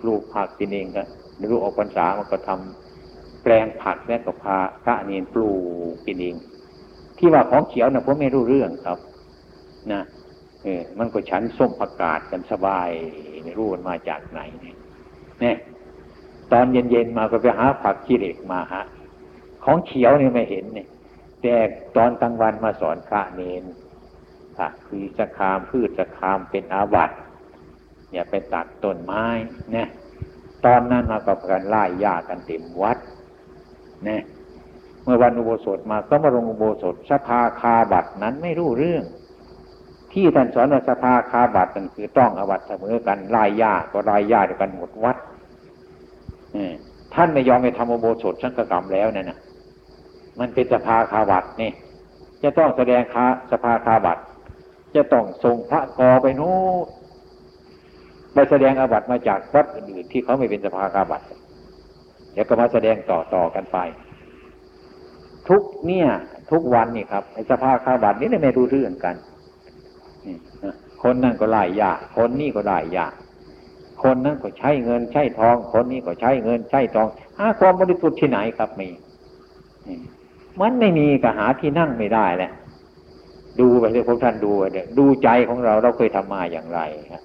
[0.00, 1.02] ปลูกผักกินเองก็
[1.50, 5.50] รู้ออกพรรษามันก็ทำแปลงผักแล้วก็พาพระเนียนปลู
[5.92, 6.34] กกินเอง
[7.18, 8.98] ที่ว่าของเขียวนะผมไม่รู้เรื่องครับ
[9.92, 10.02] นะ
[10.62, 12.90] เออมันก็ฉันส้มผักกาดกันสบาย
[13.44, 15.56] ไม่รู้มันมาจากไหนเนี่ย
[16.52, 18.84] ตอนเย็นๆมาก็ไปหาผักขี้เหล็กมาฮะ
[19.64, 20.88] ของเขียวนี่ไม่เห็นเนี่ย
[21.42, 21.54] แต่
[21.96, 23.64] ตอนกลางวันมาสอนพระเนน
[24.56, 27.16] ผักคือจะคามพืชจะคามเป็นอาบัติ
[28.12, 29.24] อย่าไปตัดต้นไม้
[29.72, 29.88] เนี่ย
[30.64, 32.98] ตอนนั้นมากับการไล่ยากันเต็มวัด
[34.04, 34.22] เนี่ย
[35.06, 39.04] เมื่อวันอุโบสถมาก็มาลงอุโบสถสภาคาบัตนั้นไม่รู้เรื่อง
[40.12, 45.16] ที่ท่านสอนว่าสภาคาบัตนั่นคือต้องอวัตเสมอกันลายญาก็ลายญาด้วกันหมดวัด
[47.14, 49.38] ท่านไม่ยอมไปทำอุโบสถสังกกรรมแล้วนั่นนะ
[50.40, 51.70] มันเป็นสภาคาบัตนี่
[52.42, 54.18] จะต้องแสดงคาสภาคาบัต
[54.96, 56.54] จะต้องส่งพระกอไปโน้
[58.34, 61.22] ไปแสดงอาบัตมาจากวัดอื่นๆที่เขาไม่เป็นสภาคาบัต
[62.32, 63.78] เดี๋ยวก็มาแสดงต่อต่อกันไป
[65.48, 66.08] ทุกเนี่ย
[66.50, 69.14] ทุกวันนี่ครับไอ้สภาพข้าวบัตรนี่ไม่รู้เรื่องกัน
[71.02, 73.12] คนนั่นก็ไล่ยากคนนี่ก็ไล่ยาก
[74.02, 78.88] คนนั้นก็ใช้เงินใช้ทอง คนนี้ก็ใช้เงินใช้ทองหาความบริสุทธิ์ที่ไหนครับมี
[80.60, 82.50] มันไม่มีก็หาที่นั่งไม่ได้แหละ
[83.60, 86.80] ดูไปเลยพวกท่านดูไปเลยดูใจของเราเราเคยทำมาอย่างไร
[87.12, 87.22] ครับ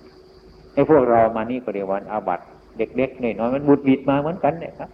[0.74, 2.40] ไอ้พวกเรามานี่ก็เรียกว่าอาบัต
[2.78, 4.90] เด็กๆน้อยๆมันบุดบิดมาเหมือนกันเนี่ยครับ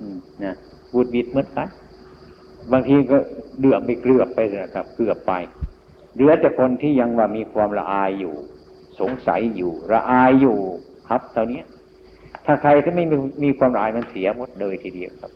[0.00, 0.54] อืมนะ
[0.94, 1.68] บุดบิดเหมือนกัน
[2.72, 3.16] บางทีก็
[3.60, 5.32] เดือดไปเกลือบไปนะครับเกลือบไป
[6.14, 8.34] เหลือแต่คนที่ยังว่ามีความละอายอยู่
[9.00, 10.58] สงสัยอยู่ละอายอยู่
[11.08, 11.62] ครับตอนนี้
[12.46, 15.32] ถ้าใครที่ไม่มีมีความละอายมันเสียหมดเลยทีเดียวครับ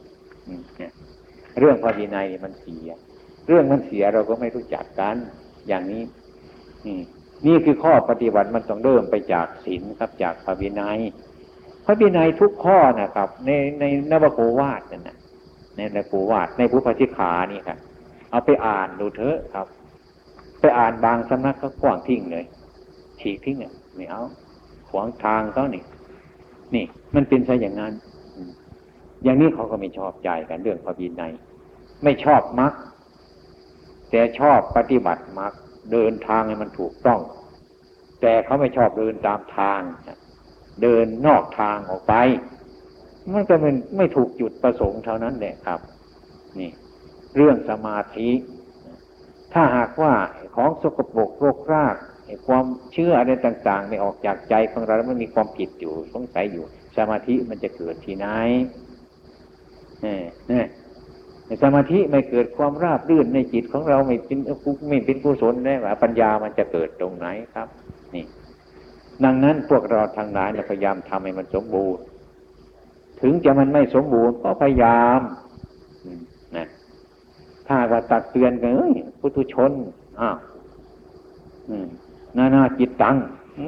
[0.79, 0.93] เนี่ย
[1.59, 2.87] เรื่องพระวินัยนี่มันเสีย
[3.49, 5.17] เรื่องมันเสียเราก็ไม่รู้จักกัน
[5.69, 6.03] อย่างนี้
[6.87, 6.99] นี่
[7.47, 10.99] นี่คือข้อปฏิบัติมันต้องเริ่มไปจากศีลครับ จากพระวินัย
[11.85, 15.17] พระวินัยทุกข้อนะครับ ในในนวโกวาทนั่นนะ
[15.77, 17.79] ในนวโกวาทในพุทธชิขานี่ครับ
[18.31, 19.67] เอาไปอ่านดูเถอะครับ
[20.61, 22.45] ไปอ่านบางสำนักก็กว้างทิ้งเลย
[23.21, 24.23] ฉีกทิ้งเนี่ยไม่เอา
[24.91, 25.83] ขวางทางเขานี่
[26.75, 27.93] นี่ มันเป็นซะอย่างนั้น
[29.25, 31.33] อย่างนี้เขาก็ไม่ชอบใจกันเรื่องพระวินัย
[32.05, 32.73] ไม่ชอบมรรค
[34.11, 35.53] แต่ชอบปฏิบัติมรรค
[35.93, 37.21] เดินทางให้มันถูกต้อง
[38.21, 39.81] แต่เขาไม่ชอบเดินตามทาง
[40.83, 42.15] เดินนอกทางออกไป
[43.33, 45.81] มันก็เป็นไม่ถูกจุดประสงค์เท่านั้นแหละครับ
[46.61, 46.71] นี่
[47.37, 48.31] เรื่องสมาธิ
[49.53, 50.13] ถ้าหากว่า
[50.57, 51.97] ของสกปรกโรคราก
[52.47, 56.65] ความเชื่ออะไรต่างๆไม่ออกจากใจของเราแล้วมันมีความผิดอยู่สงสัยอยู่
[56.97, 58.27] สมาธิมันจะเกิดที่ไหน
[60.03, 60.65] เนี่ยเนี่
[61.63, 64.39] สมาธิไม่เกิดความราบรื่นในจิตของเราไม่เป็น
[64.89, 67.69] ไม่เป็นกุศลแน่ว่าปัญญามันจะเกิดตรงไหนครับ
[68.15, 68.25] นี่
[69.25, 72.03] ดังนั้นพวกเราทางหลายเราพยายามทำให้มันสมบูรณ์
[73.23, 75.21] ถึงจะมันไม่สมบูรณ์ก็พยายาม
[76.57, 76.67] นะ
[77.67, 79.73] ถ้าว่าตักเตือนกันเอ้ยพุทุชน
[80.21, 80.37] อ้าว
[81.69, 81.87] อืม
[82.37, 83.17] นานาจิตตัง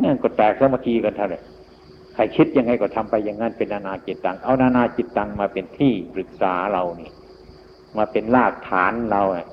[0.05, 1.39] นั่นก็แตกสามัคคีกันเท่าไหร่
[2.15, 7.11] ใครคิดยังไงก็ทำไปอย่างนั้นเป็นนานาจิตตัง เอานานาจิตตังมาเป็นที่ปรึกษาเรานี่
[7.97, 9.47] มาเป็นรากฐานเราอะ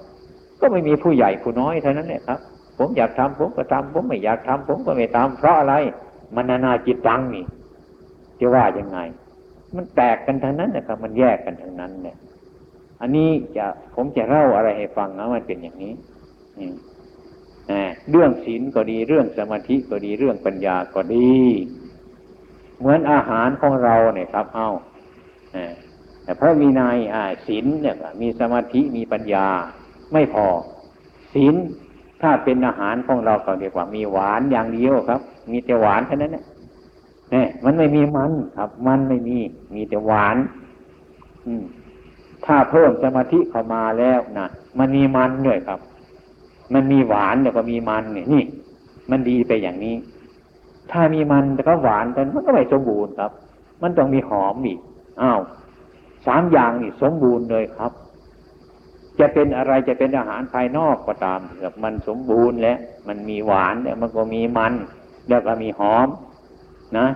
[0.60, 2.40] ก็ไม่มีผู้ใหญ่ผู้น้อยเท่านั้นเนี่ยครับ
[2.78, 5.76] ผมอยากทำผมก็ทำผมไม่อยากทำผมก็ไม่ทำเพราะอะไร
[6.36, 7.46] มันนานาจิตตังนี่
[8.40, 9.00] จะว่ายังไง
[9.76, 12.18] มันแตกกันทั้งนั้นนะครับ มันแยกกันทั้งนั้นเนี่ย
[13.02, 13.66] อันนี้จะ
[13.96, 15.94] ผมจะเล่าอะไรให้ฟังนะมันเป็นอย่างนี้
[17.72, 21.36] อ่าเรื่องศีลก็ดีเรื่องสมาธิก็ดีเรื่องปัญญาก็ดี
[22.80, 24.70] เหมือนอาหารของเราเนี่ยครับ เอา
[25.56, 25.74] อ่า
[26.24, 26.98] แต่พระมีนาย
[27.48, 29.48] ศีลเนี่ยมีสมาธิมีปัญญา
[30.14, 30.48] ไม่พอ
[31.34, 31.56] ศีล
[32.22, 36.44] ถ้าเป็นอาหารของเราก็เรียกว่า มีหวานอย่างเดียวครับ มีแต่หวานแค่นั้นเนี่ย
[37.34, 39.38] นี่ยมันไม่มีมันครับ มันไม่มี
[39.76, 40.38] มีแต่หวาน
[41.46, 41.64] อืม
[42.46, 44.48] ถ้าเพิ่มสมาธิเข้ามาแล้วนะ
[44.80, 45.80] มันมีมันด้วยครับ
[46.74, 48.44] มันมีหวานแล้วก็มีมันเนี่ยนี่
[49.12, 49.96] มันดีไปอย่างนี้
[50.92, 53.32] ถ้ามีมันแต่ก็หวานแต่มันก็ไม่สมบูรณ์ครับ
[53.82, 54.80] มันต้องมีหอมอีก
[55.22, 55.40] อ้าว
[56.28, 57.92] สามอย่างนี่สมบูรณ์เลยครับ
[59.20, 62.78] จะเป็นอะไรจะเป็นอาหารภายนอกก็ตามเถอะมันสมบูรณ์แล้ว
[63.08, 64.74] มันมีหวานแล้วมันก็มีมัน
[65.30, 66.08] แล้วก็มีหอม
[66.98, 67.08] นะ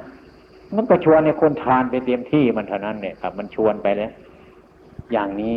[0.76, 4.11] มันก็ชวนในคนทานไปเต็มที่มันเท่านั้นเนี่ยครับ มันชวนไปแล้ว
[5.11, 5.55] อย่างนี้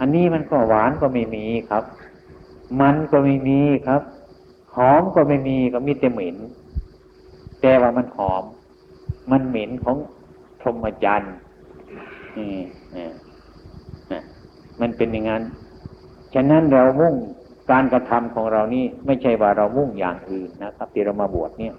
[0.00, 1.84] อันนี้มันก็หวานก็ไม่มีครับ
[2.80, 4.02] มันก็ไม่มีครับ
[4.74, 6.36] หอมก็ไม่มีก็มีแต่เหม็น
[7.60, 8.44] แต่ว่ามันหอม
[9.30, 9.96] มันเหม็นของ
[10.60, 11.34] พรหมจรรย์
[12.36, 12.54] นี่
[12.96, 13.08] นี่
[14.12, 14.22] นะ
[14.80, 15.42] มันเป็นอย่างนั้น
[16.34, 17.14] ฉะนั้นเรามุ่ง
[17.70, 21.74] การกระทำของเรานี่ไม่ใช่ว่าเรามุ่งอย่างอื่นนะครับ ที่เรามาบวชเนี่ย